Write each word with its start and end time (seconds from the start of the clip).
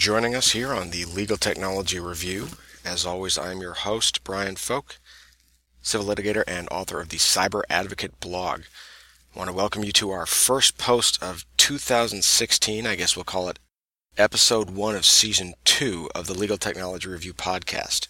joining 0.00 0.34
us 0.34 0.52
here 0.52 0.72
on 0.72 0.88
the 0.90 1.04
Legal 1.04 1.36
Technology 1.36 2.00
Review. 2.00 2.48
As 2.86 3.04
always, 3.04 3.36
I'm 3.36 3.60
your 3.60 3.74
host, 3.74 4.24
Brian 4.24 4.54
Focht, 4.54 4.98
civil 5.82 6.06
litigator 6.06 6.44
and 6.46 6.68
author 6.70 7.00
of 7.00 7.08
the 7.08 7.16
Cyber 7.16 7.62
Advocate 7.70 8.18
blog. 8.20 8.62
I 9.34 9.38
want 9.38 9.48
to 9.48 9.56
welcome 9.56 9.84
you 9.84 9.92
to 9.92 10.10
our 10.10 10.26
first 10.26 10.76
post 10.78 11.22
of 11.22 11.44
2016. 11.56 12.86
I 12.86 12.94
guess 12.96 13.16
we'll 13.16 13.24
call 13.24 13.48
it 13.48 13.58
episode 14.16 14.70
one 14.70 14.96
of 14.96 15.04
season 15.06 15.54
two 15.64 16.10
of 16.14 16.26
the 16.26 16.34
Legal 16.34 16.56
Technology 16.56 17.08
Review 17.08 17.32
podcast. 17.32 18.08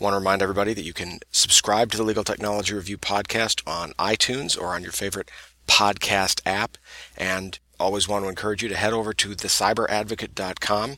I 0.00 0.04
want 0.04 0.14
to 0.14 0.18
remind 0.18 0.42
everybody 0.42 0.74
that 0.74 0.84
you 0.84 0.92
can 0.92 1.20
subscribe 1.30 1.90
to 1.92 1.96
the 1.96 2.02
Legal 2.02 2.24
Technology 2.24 2.74
Review 2.74 2.98
podcast 2.98 3.62
on 3.66 3.92
iTunes 3.92 4.60
or 4.60 4.74
on 4.74 4.82
your 4.82 4.92
favorite 4.92 5.30
podcast 5.68 6.40
app. 6.44 6.76
And 7.16 7.58
always 7.78 8.08
want 8.08 8.24
to 8.24 8.28
encourage 8.28 8.62
you 8.62 8.68
to 8.68 8.76
head 8.76 8.92
over 8.92 9.12
to 9.14 9.30
thecyberadvocate.com. 9.30 10.96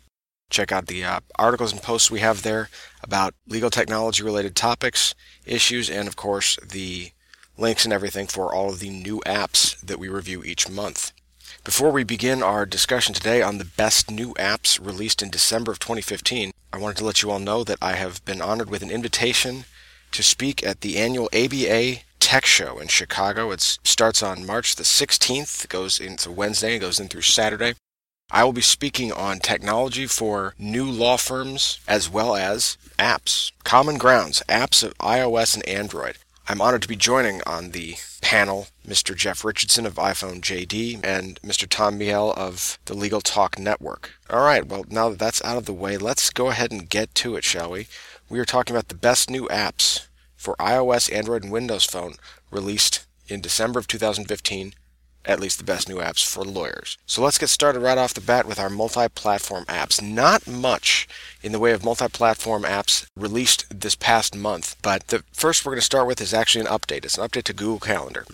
Check 0.55 0.71
out 0.71 0.87
the 0.87 1.03
uh, 1.03 1.19
articles 1.37 1.73
and 1.73 1.83
posts 1.83 2.13
we 2.13 2.21
have 2.21 2.43
there 2.43 2.69
about 3.03 3.35
legal 3.49 3.71
technology 3.71 4.23
related 4.23 4.55
topics, 4.55 5.13
issues, 5.45 5.91
and 5.91 6.07
of 6.07 6.15
course 6.15 6.61
the 6.65 7.11
links 7.59 7.85
and 7.85 7.93
everything 7.93 8.29
for 8.29 8.55
all 8.55 8.69
of 8.69 8.79
the 8.79 8.89
new 8.89 9.21
apps 9.27 9.77
that 9.81 9.99
we 9.99 10.09
review 10.09 10.45
each 10.45 10.71
month. 10.71 11.11
Before 11.65 11.91
we 11.91 12.05
begin 12.05 12.41
our 12.41 12.67
discussion 12.67 13.13
today 13.15 13.43
on 13.43 13.59
the 13.59 13.65
best 13.65 14.13
new 14.13 14.33
apps 14.35 14.79
released 14.79 15.23
in 15.23 15.29
December 15.29 15.73
of 15.73 15.81
2015, 15.81 16.53
I 16.73 16.79
wanted 16.79 16.99
to 16.99 17.05
let 17.05 17.21
you 17.21 17.33
all 17.33 17.41
know 17.41 17.65
that 17.65 17.79
I 17.83 17.95
have 17.95 18.25
been 18.25 18.41
honored 18.41 18.71
with 18.71 18.83
an 18.83 18.93
invitation 18.93 19.65
to 20.13 20.23
speak 20.23 20.65
at 20.65 20.83
the 20.83 20.99
annual 20.99 21.29
ABA 21.35 22.03
Tech 22.21 22.47
Show 22.47 22.79
in 22.79 22.87
Chicago. 22.87 23.51
It 23.51 23.61
starts 23.61 24.23
on 24.23 24.47
March 24.47 24.77
the 24.77 24.85
16th, 24.85 25.69
goes 25.69 25.99
into 25.99 26.31
Wednesday, 26.31 26.75
and 26.75 26.81
goes 26.81 27.01
in 27.01 27.09
through 27.09 27.23
Saturday. 27.23 27.75
I 28.31 28.43
will 28.43 28.53
be 28.53 28.63
speaking 28.63 29.13
on 29.13 29.39
technology 29.39 30.07
for 30.07 30.55
new 30.59 30.87
law 30.91 31.17
firms 31.19 31.79
as 31.87 32.11
well 32.11 32.35
as 32.35 32.77
apps, 32.99 33.53
common 33.65 33.99
grounds, 33.99 34.43
apps 34.49 34.83
of 34.83 34.97
iOS 34.99 35.55
and 35.55 35.69
Android. 35.69 36.17
I'm 36.49 36.61
honored 36.61 36.83
to 36.83 36.89
be 36.89 36.97
joining 36.97 37.43
on 37.47 37.71
the 37.71 37.97
panel 38.23 38.69
Mr. 38.87 39.15
Jeff 39.15 39.45
Richardson 39.45 39.87
of 39.87 39.95
iPhone 39.95 40.41
JD 40.41 41.05
and 41.05 41.41
Mr. 41.43 41.69
Tom 41.69 41.99
Mighell 41.99 42.37
of 42.37 42.79
the 42.87 42.95
Legal 42.95 43.21
Talk 43.21 43.59
Network. 43.59 44.13
All 44.29 44.43
right, 44.43 44.67
well, 44.67 44.85
now 44.89 45.11
that 45.11 45.19
that's 45.19 45.45
out 45.45 45.57
of 45.57 45.67
the 45.67 45.73
way, 45.73 45.97
let's 45.97 46.31
go 46.31 46.49
ahead 46.49 46.73
and 46.73 46.89
get 46.89 47.15
to 47.17 47.37
it, 47.37 47.45
shall 47.45 47.71
we? 47.71 47.87
We 48.29 48.39
are 48.41 48.45
talking 48.45 48.75
about 48.75 48.89
the 48.89 48.95
best 48.95 49.31
new 49.31 49.47
apps 49.49 50.09
for 50.35 50.57
iOS, 50.57 51.13
Android, 51.15 51.45
and 51.45 51.53
Windows 51.53 51.85
Phone 51.85 52.15
released 52.51 53.07
in 53.29 53.41
December 53.41 53.79
of 53.79 53.87
2015, 53.87 54.75
at 55.25 55.41
least 55.41 55.59
the 55.59 55.65
best 55.65 55.89
new 55.89 55.97
apps 55.97 56.25
for 56.25 56.45
lawyers. 56.45 56.99
So 57.07 57.23
let's 57.23 57.39
get 57.39 57.49
started 57.49 57.81
right 57.81 57.99
off 57.99 58.15
the 58.15 58.21
bat 58.21 58.47
with 58.47 58.59
our 58.59 58.71
multi 58.71 59.09
platform 59.09 59.65
apps. 59.67 60.03
Not 60.03 60.47
much 60.47 61.09
in 61.43 61.53
the 61.53 61.59
way 61.59 61.73
of 61.73 61.85
multi 61.85 62.09
platform 62.09 62.63
apps 62.63 63.07
released 63.17 63.67
this 63.81 63.95
past 63.95 64.37
month, 64.37 64.77
but 64.83 65.09
the 65.09 65.25
first 65.33 65.65
we're 65.65 65.73
going 65.73 65.81
to 65.81 65.85
start 65.85 66.07
with 66.07 66.21
is 66.21 66.35
actually 66.35 66.65
an 66.65 66.71
update. 66.71 67.05
It's 67.05 67.19
an 67.19 67.29
update 67.29 67.45
to 67.45 67.53
Google 67.53 67.81
Calendar. 67.81 68.25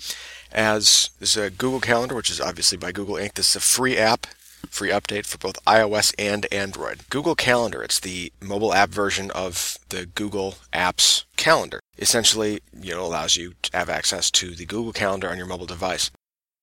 As 0.52 1.10
this 1.20 1.36
is 1.36 1.42
a 1.42 1.50
Google 1.50 1.80
Calendar, 1.80 2.14
which 2.14 2.30
is 2.30 2.41
obviously 2.41 2.77
by 2.77 2.92
Google 2.92 3.14
Inc., 3.14 3.34
this 3.34 3.50
is 3.50 3.56
a 3.56 3.60
free 3.60 3.97
app 3.97 4.27
free 4.69 4.91
update 4.91 5.27
for 5.27 5.38
both 5.38 5.64
iOS 5.64 6.14
and 6.19 6.47
Android. 6.52 7.00
Google 7.10 7.34
Calendar, 7.34 7.82
it's 7.82 8.00
the 8.00 8.32
mobile 8.41 8.75
app 8.75 8.91
version 8.91 9.31
of 9.31 9.78
the 9.88 10.06
Google 10.06 10.56
Apps 10.72 11.25
calendar. 11.37 11.81
Essentially, 11.98 12.60
you 12.78 12.94
know, 12.94 13.04
allows 13.04 13.37
you 13.37 13.54
to 13.62 13.76
have 13.76 13.88
access 13.88 14.31
to 14.32 14.50
the 14.54 14.66
Google 14.66 14.93
Calendar 14.93 15.28
on 15.28 15.38
your 15.38 15.47
mobile 15.47 15.66
device. 15.66 16.10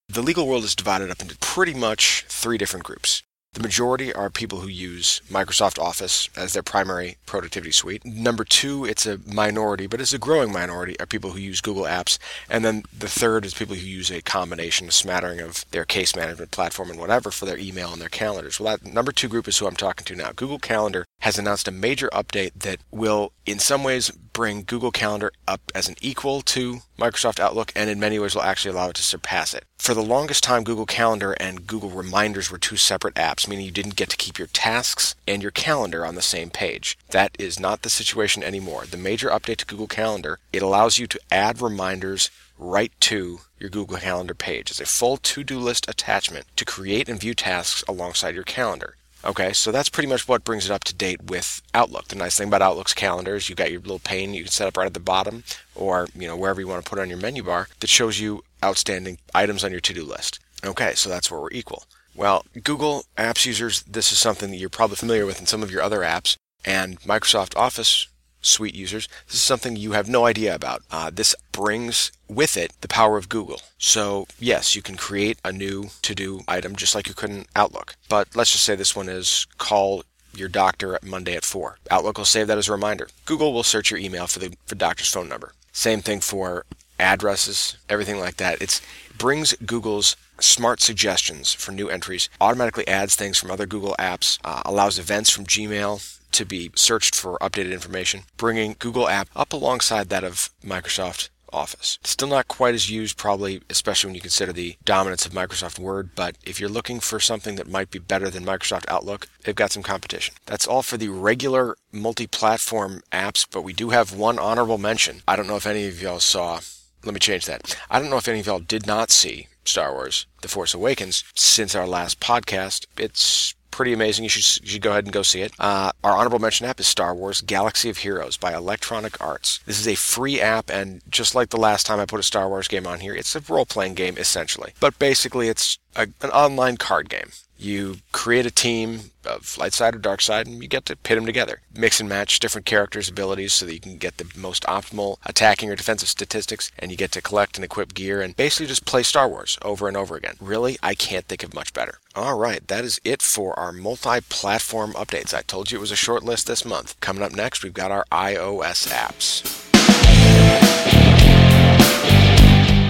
The 0.10 0.22
legal 0.22 0.48
world 0.48 0.64
is 0.64 0.74
divided 0.74 1.12
up 1.12 1.22
into 1.22 1.38
pretty 1.38 1.74
much 1.74 2.24
three 2.30 2.58
different 2.58 2.86
groups. 2.86 3.24
The 3.54 3.62
majority 3.62 4.14
are 4.14 4.30
people 4.30 4.62
who 4.62 4.68
use 4.68 5.22
Microsoft 5.30 5.78
Office 5.78 6.30
as 6.36 6.54
their 6.54 6.64
primary 6.64 7.18
productivity 7.26 7.72
suite. 7.72 8.06
Number 8.06 8.44
two, 8.44 8.86
it's 8.86 9.06
a 9.06 9.20
minority, 9.26 9.86
but 9.86 10.00
it's 10.00 10.14
a 10.14 10.20
growing 10.20 10.54
minority, 10.54 10.98
are 11.00 11.06
people 11.06 11.32
who 11.32 11.40
use 11.40 11.60
Google 11.60 11.84
Apps. 11.84 12.20
And 12.50 12.64
then 12.64 12.84
the 12.98 13.10
third 13.10 13.46
is 13.46 13.54
people 13.54 13.76
who 13.76 13.86
use 13.86 14.10
a 14.10 14.22
combination, 14.22 14.88
a 14.88 14.92
smattering 14.92 15.40
of 15.42 15.66
their 15.72 15.86
case 15.86 16.16
management 16.16 16.52
platform 16.52 16.90
and 16.90 17.00
whatever 17.00 17.30
for 17.30 17.46
their 17.46 17.58
email 17.58 17.92
and 17.92 18.02
their 18.02 18.10
calendars. 18.10 18.60
Well, 18.60 18.78
that 18.78 18.86
number 18.86 19.12
two 19.12 19.28
group 19.28 19.48
is 19.48 19.58
who 19.58 19.68
I'm 19.68 19.76
talking 19.76 20.06
to 20.06 20.16
now. 20.16 20.32
Google 20.36 20.60
Calendar 20.60 21.06
has 21.22 21.38
announced 21.38 21.68
a 21.68 21.72
major 21.72 22.10
update 22.14 22.54
that 22.56 22.80
will, 22.92 23.34
in 23.46 23.60
some 23.60 23.84
ways, 23.84 24.12
bring 24.38 24.62
Google 24.62 24.92
Calendar 24.92 25.32
up 25.48 25.62
as 25.74 25.90
an 25.90 25.96
equal 26.00 26.42
to 26.44 26.82
Microsoft 26.96 27.40
Outlook, 27.40 27.72
and 27.76 27.90
in 27.90 28.00
many 28.00 28.20
ways 28.20 28.36
will 28.36 28.44
actually 28.44 28.70
allow 28.70 28.90
it 28.90 28.96
to 28.98 29.02
surpass 29.02 29.56
it. 29.56 29.66
For 29.80 29.96
the 29.96 30.04
longest 30.04 30.44
time, 30.44 30.64
Google 30.64 30.86
Calendar 30.86 31.34
and 31.40 31.66
Google 31.66 31.90
Reminders 31.90 32.52
were 32.52 32.60
two 32.60 32.78
separate 32.78 33.16
apps, 33.16 33.48
meaning 33.48 33.66
you 33.66 33.72
didn't 33.72 33.96
get 33.96 34.12
to 34.12 34.16
keep 34.16 34.38
your 34.38 34.50
tasks 34.50 35.16
and 35.28 35.42
your 35.42 35.50
calendar 35.50 36.06
on 36.06 36.14
the 36.14 36.22
same 36.22 36.52
page. 36.52 37.00
That 37.10 37.36
is 37.40 37.60
not 37.60 37.82
the 37.82 37.90
situation 37.90 38.44
anymore. 38.44 38.86
The 38.86 38.96
major 38.96 39.30
update 39.30 39.58
to 39.58 39.66
Google 39.66 39.88
Calendar, 39.88 40.38
it 40.54 40.62
allows 40.62 41.00
you 41.00 41.08
to 41.08 41.20
add 41.32 41.60
reminders 41.60 42.30
right 42.60 42.92
to 43.00 43.40
your 43.60 43.72
Google 43.72 43.98
Calendar 43.98 44.36
page. 44.36 44.70
It's 44.70 44.80
a 44.80 44.86
full 44.86 45.18
to-do 45.18 45.58
list 45.58 45.90
attachment 45.90 46.46
to 46.58 46.64
create 46.64 47.10
and 47.10 47.20
view 47.20 47.34
tasks 47.34 47.84
alongside 47.88 48.36
your 48.36 48.44
calendar. 48.44 48.97
Okay, 49.26 49.52
so 49.52 49.72
that's 49.72 49.90
pretty 49.90 50.08
much 50.08 50.28
what 50.28 50.44
brings 50.44 50.66
it 50.66 50.72
up 50.72 50.84
to 50.86 50.96
date 50.96 51.24
with 51.24 51.62
Outlook. 51.74 52.08
The 52.08 52.16
nice 52.16 52.38
thing 52.38 52.48
about 52.48 52.62
Outlook's 52.62 52.94
calendar 52.94 53.36
is 53.36 53.50
you 53.50 53.56
got 53.56 53.72
your 53.72 53.82
little 53.82 54.00
pane 54.00 54.34
you 54.34 54.44
can 54.44 54.52
set 54.52 54.68
up 54.68 54.78
right 54.78 54.86
at 54.86 54.94
the 54.94 55.00
bottom 55.00 55.44
or, 55.76 56.08
you 56.16 56.28
know, 56.28 56.38
wherever 56.38 56.62
you 56.62 56.68
want 56.68 56.84
to 56.84 56.90
put 56.90 57.00
it 57.00 57.02
on 57.02 57.10
your 57.10 57.18
menu 57.18 57.44
bar 57.44 57.68
that 57.80 57.90
shows 57.90 58.20
you 58.20 58.44
outstanding 58.64 59.18
items 59.36 59.64
on 59.64 59.72
your 59.72 59.82
to-do 59.82 60.04
list. 60.04 60.40
Okay, 60.64 60.94
so 60.96 61.10
that's 61.10 61.30
where 61.30 61.42
we're 61.42 61.52
equal. 61.52 61.84
Well, 62.16 62.46
Google 62.64 63.06
Apps 63.18 63.46
users, 63.46 63.84
this 63.84 64.12
is 64.12 64.18
something 64.18 64.50
that 64.50 64.58
you're 64.58 64.70
probably 64.70 64.96
familiar 64.96 65.26
with 65.26 65.40
in 65.40 65.46
some 65.46 65.62
of 65.62 65.72
your 65.72 65.82
other 65.82 66.00
apps, 66.00 66.36
and 66.66 67.00
Microsoft 67.02 67.56
Office 67.56 68.08
Suite 68.42 68.76
users, 68.76 69.08
this 69.28 69.36
is 69.36 69.42
something 69.42 69.76
you 69.76 69.94
have 69.94 70.08
no 70.08 70.26
idea 70.26 70.54
about. 70.54 70.84
Uh, 70.92 71.10
this 71.14 71.36
brings 71.52 72.12
with 72.28 72.56
it 72.58 72.72
the 72.82 72.88
power 72.88 73.18
of 73.18 73.30
Google. 73.30 73.62
So, 73.78 74.28
yes, 74.40 74.76
you 74.76 74.82
can 74.82 74.96
create 74.96 75.40
a 75.44 75.52
new 75.52 75.90
to 76.04 76.16
do 76.16 76.42
item 76.48 76.76
just 76.76 76.96
like 76.96 77.08
you 77.08 77.14
could 77.14 77.30
in 77.30 77.46
Outlook. 77.56 77.96
But 78.10 78.36
let's 78.36 78.52
just 78.52 78.64
say 78.64 78.76
this 78.76 78.96
one 78.96 79.10
is 79.10 79.48
call 79.58 80.04
your 80.34 80.50
doctor 80.50 81.00
Monday 81.04 81.36
at 81.36 81.46
4. 81.46 81.80
Outlook 81.90 82.18
will 82.18 82.26
save 82.26 82.48
that 82.48 82.58
as 82.58 82.68
a 82.68 82.72
reminder. 82.72 83.08
Google 83.26 83.54
will 83.54 83.64
search 83.64 83.92
your 83.92 84.00
email 84.00 84.28
for 84.28 84.40
the 84.40 84.56
for 84.66 84.76
doctor's 84.76 85.10
phone 85.10 85.28
number. 85.30 85.54
Same 85.72 86.02
thing 86.02 86.20
for 86.20 86.66
addresses, 87.00 87.78
everything 87.90 88.20
like 88.20 88.38
that. 88.38 88.62
It 88.62 88.82
brings 89.18 89.54
Google's 89.66 90.16
smart 90.40 90.82
suggestions 90.82 91.54
for 91.54 91.72
new 91.72 91.90
entries, 91.90 92.30
automatically 92.40 92.88
adds 92.88 93.16
things 93.16 93.38
from 93.38 93.52
other 93.52 93.66
Google 93.66 93.96
apps, 93.98 94.40
uh, 94.44 94.62
allows 94.66 95.00
events 95.00 95.30
from 95.30 95.46
Gmail 95.46 96.17
to 96.32 96.46
be 96.46 96.72
searched 96.76 97.16
for 97.16 97.38
updated 97.40 97.72
information, 97.72 98.24
bringing 98.38 98.76
Google 98.80 99.08
App 99.08 99.30
up 99.36 99.54
alongside 99.54 100.10
that 100.10 100.24
of 100.24 100.50
Microsoft 100.64 101.30
Office. 101.54 102.00
Still 102.04 102.28
not 102.28 102.48
quite 102.48 102.76
as 102.76 102.90
used, 102.90 103.18
probably, 103.18 103.62
especially 103.70 104.10
when 104.10 104.16
you 104.16 104.22
consider 104.22 104.54
the 104.54 104.76
dominance 104.86 105.26
of 105.26 105.32
Microsoft 105.32 105.80
Word, 105.80 106.12
but 106.16 106.38
if 106.46 106.60
you're 106.60 106.70
looking 106.70 107.00
for 107.00 107.20
something 107.20 107.56
that 107.56 107.70
might 107.70 107.92
be 107.92 108.00
better 108.00 108.30
than 108.30 108.46
Microsoft 108.46 108.86
Outlook, 108.88 109.28
they've 109.44 109.56
got 109.56 109.72
some 109.72 109.84
competition. 109.84 110.36
That's 110.46 110.68
all 110.68 110.84
for 110.84 110.98
the 110.98 111.10
regular 111.10 111.76
multi 111.92 112.28
platform 112.28 113.02
apps, 113.12 113.46
but 113.50 113.62
we 113.62 113.74
do 113.74 113.90
have 113.90 114.14
one 114.14 114.40
honorable 114.40 114.78
mention. 114.78 115.22
I 115.28 115.36
don't 115.36 115.48
know 115.48 115.56
if 115.56 115.68
any 115.68 115.88
of 115.88 116.02
y'all 116.02 116.20
saw. 116.20 116.60
Let 117.04 117.14
me 117.14 117.20
change 117.20 117.46
that. 117.46 117.78
I 117.90 118.00
don't 118.00 118.10
know 118.10 118.18
if 118.18 118.28
any 118.28 118.40
of 118.40 118.48
y'all 118.48 118.60
did 118.60 118.86
not 118.86 119.12
see 119.12 119.48
Star 119.64 119.94
Wars 119.94 120.26
The 120.42 120.48
Force 120.48 120.74
Awakens 120.74 121.24
since 121.36 121.76
our 121.76 121.88
last 121.88 122.20
podcast. 122.20 122.86
It's 122.98 123.56
pretty 123.72 123.94
amazing. 123.94 124.24
You 124.24 124.30
should, 124.30 124.64
you 124.64 124.70
should 124.70 124.82
go 124.82 124.92
ahead 124.92 125.06
and 125.06 125.14
go 125.14 125.22
see 125.22 125.42
it. 125.42 125.52
Uh, 125.60 125.92
our 126.04 126.18
honorable 126.18 126.40
mention 126.40 126.66
app 126.66 126.80
is 126.80 126.88
Star 126.88 127.14
Wars 127.14 127.42
Galaxy 127.42 127.90
of 127.90 127.98
Heroes 127.98 128.38
by 128.38 128.54
Electronic 128.54 129.20
Arts. 129.22 129.60
This 129.66 129.80
is 129.80 129.88
a 129.88 129.96
free 129.96 130.42
app, 130.42 130.70
and 130.70 131.02
just 131.10 131.36
like 131.36 131.50
the 131.50 131.58
last 131.58 131.86
time 131.86 132.00
I 132.00 132.06
put 132.06 132.20
a 132.20 132.24
Star 132.24 132.48
Wars 132.50 132.68
game 132.68 132.88
on 132.88 133.00
here, 133.00 133.14
it's 133.14 133.36
a 133.36 133.40
role 133.42 133.66
playing 133.66 133.94
game 133.94 134.18
essentially. 134.18 134.74
But 134.80 134.98
basically, 135.00 135.48
it's 135.48 135.80
a, 135.96 136.08
an 136.22 136.30
online 136.32 136.78
card 136.78 137.10
game. 137.10 137.32
You 137.60 137.98
create 138.12 138.46
a 138.46 138.52
team 138.52 139.12
of 139.26 139.58
light 139.58 139.74
side 139.74 139.96
or 139.96 139.98
dark 140.00 140.22
side, 140.22 140.48
and 140.48 140.62
you 140.62 140.68
get 140.68 140.86
to 140.86 140.96
pit 140.96 141.16
them 141.18 141.26
together. 141.26 141.62
Mix 141.76 142.00
and 142.00 142.08
match 142.08 142.40
different 142.40 142.66
characters' 142.66 143.10
abilities 143.10 143.54
so 143.54 143.66
that 143.66 143.74
you 143.74 143.80
can 143.80 143.98
get 143.98 144.18
the 144.18 144.28
most 144.36 144.64
optimal 144.64 145.18
attacking 145.26 145.70
or 145.70 145.76
defensive 145.76 146.08
statistics, 146.08 146.72
and 146.78 146.92
you 146.92 146.98
get 146.98 147.12
to 147.14 147.22
collect 147.22 147.58
and 147.58 147.66
equip 147.66 147.94
gear 147.94 148.22
and 148.22 148.36
basically 148.36 148.68
just 148.68 148.86
play 148.86 149.02
Star 149.02 149.28
Wars 149.28 149.58
over 149.64 149.88
and 149.88 149.98
over 149.98 150.16
again. 150.16 150.36
Really, 150.40 150.78
I 150.84 150.94
can't 150.94 151.26
think 151.26 151.44
of 151.44 151.54
much 151.54 151.74
better. 151.74 151.98
All 152.16 152.38
right, 152.38 152.66
that 152.68 152.86
is 152.86 153.02
it 153.04 153.22
for 153.22 153.58
our 153.60 153.72
multi 153.72 154.22
platform 154.30 154.94
updates. 154.94 155.34
I 155.34 155.42
told 155.42 155.72
you 155.72 155.80
it 155.80 155.82
was 155.82 155.92
a 155.92 155.96
short 155.96 156.24
list 156.24 156.48
this 156.48 156.64
month. 156.64 157.00
Coming 157.00 157.24
up 157.24 157.32
next, 157.32 157.64
we've 157.64 157.74
got 157.74 157.92
our 157.92 158.06
iOS 158.12 158.88
apps. 158.90 159.64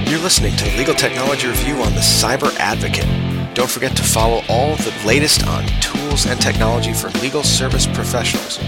You're 0.10 0.20
listening 0.20 0.56
to 0.58 0.78
Legal 0.78 0.96
Technology 0.96 1.48
Review 1.48 1.76
on 1.76 1.94
the 1.94 2.02
Cyber 2.02 2.56
Advocate. 2.58 3.27
Don't 3.58 3.68
forget 3.68 3.98
to 3.98 4.04
follow 4.04 4.44
all 4.50 4.76
the 4.76 4.94
latest 5.04 5.48
on 5.48 5.66
tools 5.82 6.28
and 6.28 6.40
technology 6.40 6.94
for 6.94 7.10
legal 7.22 7.42
service 7.42 7.88
professionals 7.88 8.60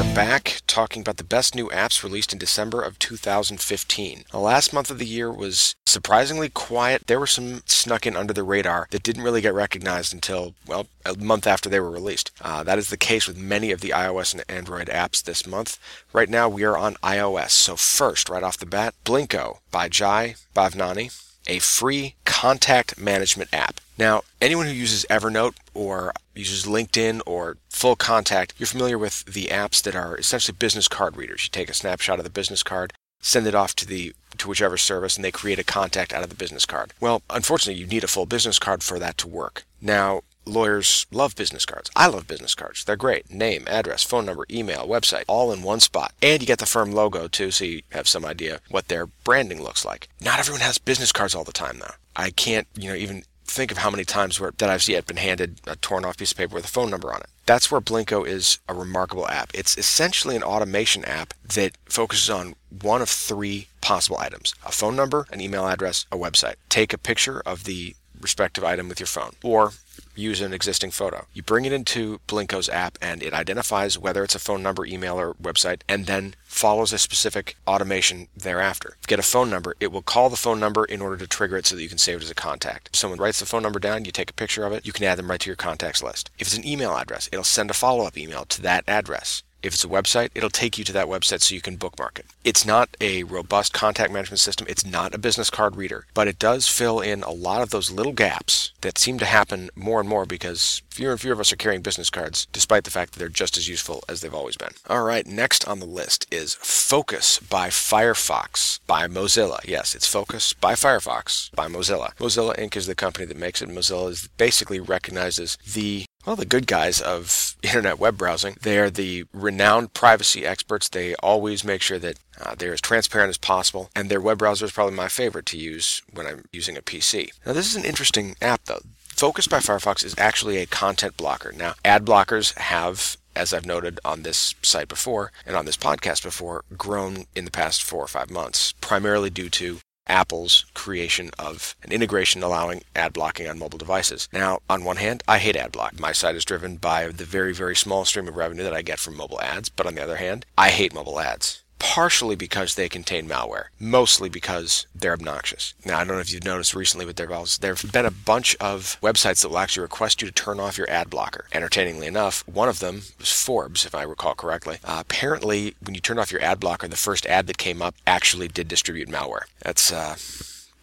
Are 0.00 0.14
back 0.14 0.62
talking 0.66 1.02
about 1.02 1.18
the 1.18 1.24
best 1.24 1.54
new 1.54 1.68
apps 1.68 2.02
released 2.02 2.32
in 2.32 2.38
December 2.38 2.80
of 2.80 2.98
2015. 2.98 4.24
The 4.30 4.38
last 4.38 4.72
month 4.72 4.90
of 4.90 4.98
the 4.98 5.04
year 5.04 5.30
was 5.30 5.74
surprisingly 5.84 6.48
quiet. 6.48 7.06
There 7.06 7.20
were 7.20 7.26
some 7.26 7.60
snuck 7.66 8.06
in 8.06 8.16
under 8.16 8.32
the 8.32 8.42
radar 8.42 8.88
that 8.92 9.02
didn't 9.02 9.24
really 9.24 9.42
get 9.42 9.52
recognized 9.52 10.14
until, 10.14 10.54
well, 10.66 10.86
a 11.04 11.14
month 11.18 11.46
after 11.46 11.68
they 11.68 11.80
were 11.80 11.90
released. 11.90 12.30
Uh, 12.40 12.62
that 12.62 12.78
is 12.78 12.88
the 12.88 12.96
case 12.96 13.28
with 13.28 13.36
many 13.36 13.72
of 13.72 13.82
the 13.82 13.90
iOS 13.90 14.32
and 14.32 14.42
Android 14.48 14.88
apps 14.88 15.22
this 15.22 15.46
month. 15.46 15.78
Right 16.14 16.30
now, 16.30 16.48
we 16.48 16.64
are 16.64 16.78
on 16.78 16.94
iOS. 17.02 17.50
So, 17.50 17.76
first, 17.76 18.30
right 18.30 18.42
off 18.42 18.56
the 18.56 18.64
bat, 18.64 18.94
Blinko 19.04 19.58
by 19.70 19.90
Jai 19.90 20.36
Bhavnani 20.56 21.12
a 21.46 21.58
free 21.58 22.14
contact 22.24 22.98
management 22.98 23.50
app. 23.52 23.80
Now, 24.00 24.22
anyone 24.40 24.64
who 24.64 24.72
uses 24.72 25.04
Evernote 25.10 25.56
or 25.74 26.14
uses 26.34 26.64
LinkedIn 26.64 27.20
or 27.26 27.58
Full 27.68 27.96
Contact, 27.96 28.54
you're 28.56 28.66
familiar 28.66 28.96
with 28.96 29.26
the 29.26 29.48
apps 29.48 29.82
that 29.82 29.94
are 29.94 30.16
essentially 30.16 30.56
business 30.58 30.88
card 30.88 31.18
readers. 31.18 31.44
You 31.44 31.50
take 31.50 31.68
a 31.68 31.74
snapshot 31.74 32.18
of 32.18 32.24
the 32.24 32.30
business 32.30 32.62
card, 32.62 32.94
send 33.20 33.46
it 33.46 33.54
off 33.54 33.76
to 33.76 33.86
the 33.86 34.14
to 34.38 34.48
whichever 34.48 34.78
service 34.78 35.16
and 35.16 35.24
they 35.24 35.30
create 35.30 35.58
a 35.58 35.64
contact 35.64 36.14
out 36.14 36.22
of 36.22 36.30
the 36.30 36.34
business 36.34 36.64
card. 36.64 36.94
Well, 36.98 37.20
unfortunately, 37.28 37.78
you 37.78 37.86
need 37.86 38.02
a 38.02 38.08
full 38.08 38.24
business 38.24 38.58
card 38.58 38.82
for 38.82 38.98
that 38.98 39.18
to 39.18 39.28
work. 39.28 39.64
Now, 39.82 40.22
lawyers 40.46 41.04
love 41.10 41.36
business 41.36 41.66
cards. 41.66 41.90
I 41.94 42.06
love 42.06 42.26
business 42.26 42.54
cards. 42.54 42.84
They're 42.84 42.96
great. 42.96 43.30
Name, 43.30 43.64
address, 43.68 44.02
phone 44.02 44.24
number, 44.24 44.46
email, 44.50 44.88
website, 44.88 45.24
all 45.28 45.52
in 45.52 45.62
one 45.62 45.80
spot. 45.80 46.14
And 46.22 46.40
you 46.40 46.46
get 46.46 46.58
the 46.58 46.64
firm 46.64 46.92
logo 46.92 47.28
too, 47.28 47.50
so 47.50 47.66
you 47.66 47.82
have 47.90 48.08
some 48.08 48.24
idea 48.24 48.60
what 48.70 48.88
their 48.88 49.04
branding 49.24 49.62
looks 49.62 49.84
like. 49.84 50.08
Not 50.22 50.38
everyone 50.38 50.62
has 50.62 50.78
business 50.78 51.12
cards 51.12 51.34
all 51.34 51.44
the 51.44 51.52
time 51.52 51.80
though. 51.80 51.96
I 52.16 52.30
can't, 52.30 52.66
you 52.74 52.88
know, 52.88 52.96
even 52.96 53.24
think 53.50 53.70
of 53.70 53.78
how 53.78 53.90
many 53.90 54.04
times 54.04 54.38
where 54.38 54.52
that 54.58 54.70
I've 54.70 54.88
yet 54.88 55.06
been 55.06 55.16
handed 55.16 55.60
a 55.66 55.76
torn 55.76 56.04
off 56.04 56.16
piece 56.16 56.32
of 56.32 56.38
paper 56.38 56.54
with 56.54 56.64
a 56.64 56.68
phone 56.68 56.90
number 56.90 57.12
on 57.12 57.20
it. 57.20 57.28
That's 57.46 57.70
where 57.70 57.80
Blinko 57.80 58.26
is 58.26 58.58
a 58.68 58.74
remarkable 58.74 59.26
app. 59.28 59.50
It's 59.52 59.76
essentially 59.76 60.36
an 60.36 60.42
automation 60.42 61.04
app 61.04 61.34
that 61.54 61.76
focuses 61.86 62.30
on 62.30 62.54
one 62.70 63.02
of 63.02 63.08
three 63.08 63.66
possible 63.80 64.18
items 64.18 64.54
a 64.64 64.72
phone 64.72 64.94
number, 64.96 65.26
an 65.32 65.40
email 65.40 65.66
address, 65.66 66.06
a 66.12 66.16
website. 66.16 66.54
Take 66.68 66.92
a 66.92 66.98
picture 66.98 67.40
of 67.44 67.64
the 67.64 67.96
respective 68.20 68.64
item 68.64 68.88
with 68.88 69.00
your 69.00 69.06
phone, 69.06 69.32
or 69.42 69.72
use 70.14 70.40
an 70.40 70.52
existing 70.52 70.90
photo. 70.90 71.26
You 71.32 71.42
bring 71.42 71.64
it 71.64 71.72
into 71.72 72.20
Blinko's 72.28 72.68
app 72.68 72.98
and 73.00 73.22
it 73.22 73.32
identifies 73.32 73.98
whether 73.98 74.22
it's 74.22 74.34
a 74.34 74.40
phone 74.40 74.62
number, 74.62 74.84
email, 74.84 75.18
or 75.18 75.34
website, 75.34 75.82
and 75.88 76.06
then 76.06 76.34
follows 76.44 76.92
a 76.92 76.98
specific 76.98 77.56
automation 77.66 78.28
thereafter. 78.36 78.96
Get 79.06 79.18
a 79.18 79.22
phone 79.22 79.50
number, 79.50 79.74
it 79.80 79.92
will 79.92 80.02
call 80.02 80.28
the 80.28 80.36
phone 80.36 80.60
number 80.60 80.84
in 80.84 81.00
order 81.00 81.16
to 81.16 81.26
trigger 81.26 81.56
it 81.56 81.66
so 81.66 81.76
that 81.76 81.82
you 81.82 81.88
can 81.88 81.98
save 81.98 82.18
it 82.18 82.24
as 82.24 82.30
a 82.30 82.34
contact. 82.34 82.90
If 82.92 82.96
someone 82.96 83.18
writes 83.18 83.40
the 83.40 83.46
phone 83.46 83.62
number 83.62 83.78
down, 83.78 84.04
you 84.04 84.12
take 84.12 84.30
a 84.30 84.34
picture 84.34 84.64
of 84.64 84.72
it, 84.72 84.86
you 84.86 84.92
can 84.92 85.04
add 85.04 85.18
them 85.18 85.30
right 85.30 85.40
to 85.40 85.48
your 85.48 85.56
contacts 85.56 86.02
list. 86.02 86.30
If 86.38 86.48
it's 86.48 86.56
an 86.56 86.66
email 86.66 86.96
address, 86.96 87.28
it'll 87.32 87.44
send 87.44 87.70
a 87.70 87.74
follow 87.74 88.04
up 88.04 88.18
email 88.18 88.44
to 88.46 88.62
that 88.62 88.84
address. 88.88 89.42
If 89.62 89.74
it's 89.74 89.84
a 89.84 89.88
website, 89.88 90.30
it'll 90.34 90.50
take 90.50 90.78
you 90.78 90.84
to 90.84 90.92
that 90.92 91.06
website 91.06 91.42
so 91.42 91.54
you 91.54 91.60
can 91.60 91.76
bookmark 91.76 92.18
it. 92.18 92.26
It's 92.44 92.64
not 92.64 92.96
a 93.00 93.24
robust 93.24 93.72
contact 93.72 94.12
management 94.12 94.40
system. 94.40 94.66
It's 94.68 94.86
not 94.86 95.14
a 95.14 95.18
business 95.18 95.50
card 95.50 95.76
reader, 95.76 96.06
but 96.14 96.28
it 96.28 96.38
does 96.38 96.66
fill 96.68 97.00
in 97.00 97.22
a 97.22 97.30
lot 97.30 97.62
of 97.62 97.70
those 97.70 97.90
little 97.90 98.12
gaps 98.12 98.72
that 98.80 98.98
seem 98.98 99.18
to 99.18 99.26
happen 99.26 99.70
more 99.74 100.00
and 100.00 100.08
more 100.08 100.24
because 100.24 100.82
fewer 100.88 101.12
and 101.12 101.20
fewer 101.20 101.34
of 101.34 101.40
us 101.40 101.52
are 101.52 101.56
carrying 101.56 101.82
business 101.82 102.10
cards, 102.10 102.46
despite 102.52 102.84
the 102.84 102.90
fact 102.90 103.12
that 103.12 103.18
they're 103.18 103.28
just 103.28 103.56
as 103.56 103.68
useful 103.68 104.02
as 104.08 104.20
they've 104.20 104.34
always 104.34 104.56
been. 104.56 104.72
All 104.88 105.04
right, 105.04 105.26
next 105.26 105.68
on 105.68 105.80
the 105.80 105.86
list 105.86 106.26
is 106.30 106.54
Focus 106.54 107.38
by 107.38 107.68
Firefox 107.68 108.80
by 108.86 109.06
Mozilla. 109.06 109.60
Yes, 109.64 109.94
it's 109.94 110.06
Focus 110.06 110.54
by 110.54 110.72
Firefox 110.72 111.54
by 111.54 111.68
Mozilla. 111.68 112.14
Mozilla 112.16 112.56
Inc. 112.56 112.76
is 112.76 112.86
the 112.86 112.94
company 112.94 113.26
that 113.26 113.36
makes 113.36 113.60
it. 113.60 113.68
Mozilla 113.68 114.10
is 114.10 114.28
basically 114.36 114.80
recognizes 114.80 115.58
the 115.74 116.04
well, 116.26 116.36
the 116.36 116.44
good 116.44 116.66
guys 116.66 117.00
of 117.00 117.56
internet 117.62 117.98
web 117.98 118.18
browsing. 118.18 118.56
They 118.62 118.78
are 118.78 118.90
the 118.90 119.24
renowned 119.32 119.94
privacy 119.94 120.46
experts. 120.46 120.88
They 120.88 121.14
always 121.16 121.64
make 121.64 121.82
sure 121.82 121.98
that 121.98 122.18
uh, 122.40 122.54
they're 122.56 122.72
as 122.72 122.80
transparent 122.80 123.30
as 123.30 123.38
possible, 123.38 123.90
and 123.94 124.08
their 124.08 124.20
web 124.20 124.38
browser 124.38 124.64
is 124.66 124.72
probably 124.72 124.94
my 124.94 125.08
favorite 125.08 125.46
to 125.46 125.58
use 125.58 126.02
when 126.12 126.26
I'm 126.26 126.44
using 126.52 126.76
a 126.76 126.82
PC. 126.82 127.30
Now, 127.44 127.52
this 127.52 127.66
is 127.66 127.76
an 127.76 127.84
interesting 127.84 128.36
app, 128.40 128.64
though. 128.64 128.80
Focus 129.08 129.46
by 129.46 129.58
Firefox 129.58 130.04
is 130.04 130.14
actually 130.16 130.56
a 130.56 130.66
content 130.66 131.16
blocker. 131.16 131.52
Now, 131.52 131.74
ad 131.84 132.06
blockers 132.06 132.56
have 132.56 133.16
as 133.36 133.54
I've 133.54 133.66
noted 133.66 134.00
on 134.04 134.22
this 134.22 134.54
site 134.62 134.88
before 134.88 135.32
and 135.46 135.56
on 135.56 135.64
this 135.64 135.76
podcast 135.76 136.22
before, 136.22 136.64
grown 136.76 137.26
in 137.34 137.44
the 137.44 137.50
past 137.50 137.82
four 137.82 138.02
or 138.02 138.08
five 138.08 138.30
months, 138.30 138.72
primarily 138.80 139.30
due 139.30 139.48
to 139.50 139.78
Apple's 140.10 140.66
creation 140.74 141.30
of 141.38 141.76
an 141.82 141.92
integration 141.92 142.42
allowing 142.42 142.82
ad 142.94 143.12
blocking 143.12 143.48
on 143.48 143.58
mobile 143.58 143.78
devices. 143.78 144.28
Now, 144.32 144.58
on 144.68 144.84
one 144.84 144.96
hand, 144.96 145.22
I 145.28 145.38
hate 145.38 145.56
ad 145.56 145.72
block. 145.72 145.98
My 145.98 146.12
site 146.12 146.34
is 146.34 146.44
driven 146.44 146.76
by 146.76 147.06
the 147.08 147.24
very, 147.24 147.54
very 147.54 147.76
small 147.76 148.04
stream 148.04 148.28
of 148.28 148.36
revenue 148.36 148.64
that 148.64 148.74
I 148.74 148.82
get 148.82 148.98
from 148.98 149.16
mobile 149.16 149.40
ads. 149.40 149.68
But 149.68 149.86
on 149.86 149.94
the 149.94 150.02
other 150.02 150.16
hand, 150.16 150.44
I 150.58 150.70
hate 150.70 150.92
mobile 150.92 151.20
ads 151.20 151.59
partially 151.80 152.36
because 152.36 152.74
they 152.76 152.88
contain 152.88 153.28
malware, 153.28 153.64
mostly 153.80 154.28
because 154.28 154.86
they're 154.94 155.14
obnoxious. 155.14 155.74
Now, 155.84 155.98
I 155.98 156.04
don't 156.04 156.14
know 156.14 156.20
if 156.20 156.32
you've 156.32 156.44
noticed 156.44 156.74
recently 156.74 157.06
with 157.06 157.16
their 157.16 157.26
valves, 157.26 157.58
there 157.58 157.74
have 157.74 157.90
been 157.90 158.06
a 158.06 158.12
bunch 158.12 158.54
of 158.60 158.98
websites 159.02 159.42
that 159.42 159.48
will 159.48 159.58
actually 159.58 159.82
request 159.82 160.22
you 160.22 160.28
to 160.28 160.34
turn 160.34 160.60
off 160.60 160.78
your 160.78 160.88
ad 160.88 161.10
blocker. 161.10 161.46
Entertainingly 161.52 162.06
enough, 162.06 162.46
one 162.46 162.68
of 162.68 162.78
them 162.78 163.02
was 163.18 163.32
Forbes, 163.32 163.84
if 163.84 163.94
I 163.94 164.02
recall 164.02 164.34
correctly. 164.34 164.78
Uh, 164.84 164.98
apparently, 165.00 165.74
when 165.82 165.94
you 165.94 166.00
turn 166.00 166.18
off 166.18 166.30
your 166.30 166.42
ad 166.42 166.60
blocker, 166.60 166.86
the 166.86 166.96
first 166.96 167.26
ad 167.26 167.46
that 167.48 167.58
came 167.58 167.82
up 167.82 167.94
actually 168.06 168.46
did 168.46 168.68
distribute 168.68 169.08
malware. 169.08 169.44
That's 169.62 169.90
uh, 169.90 170.16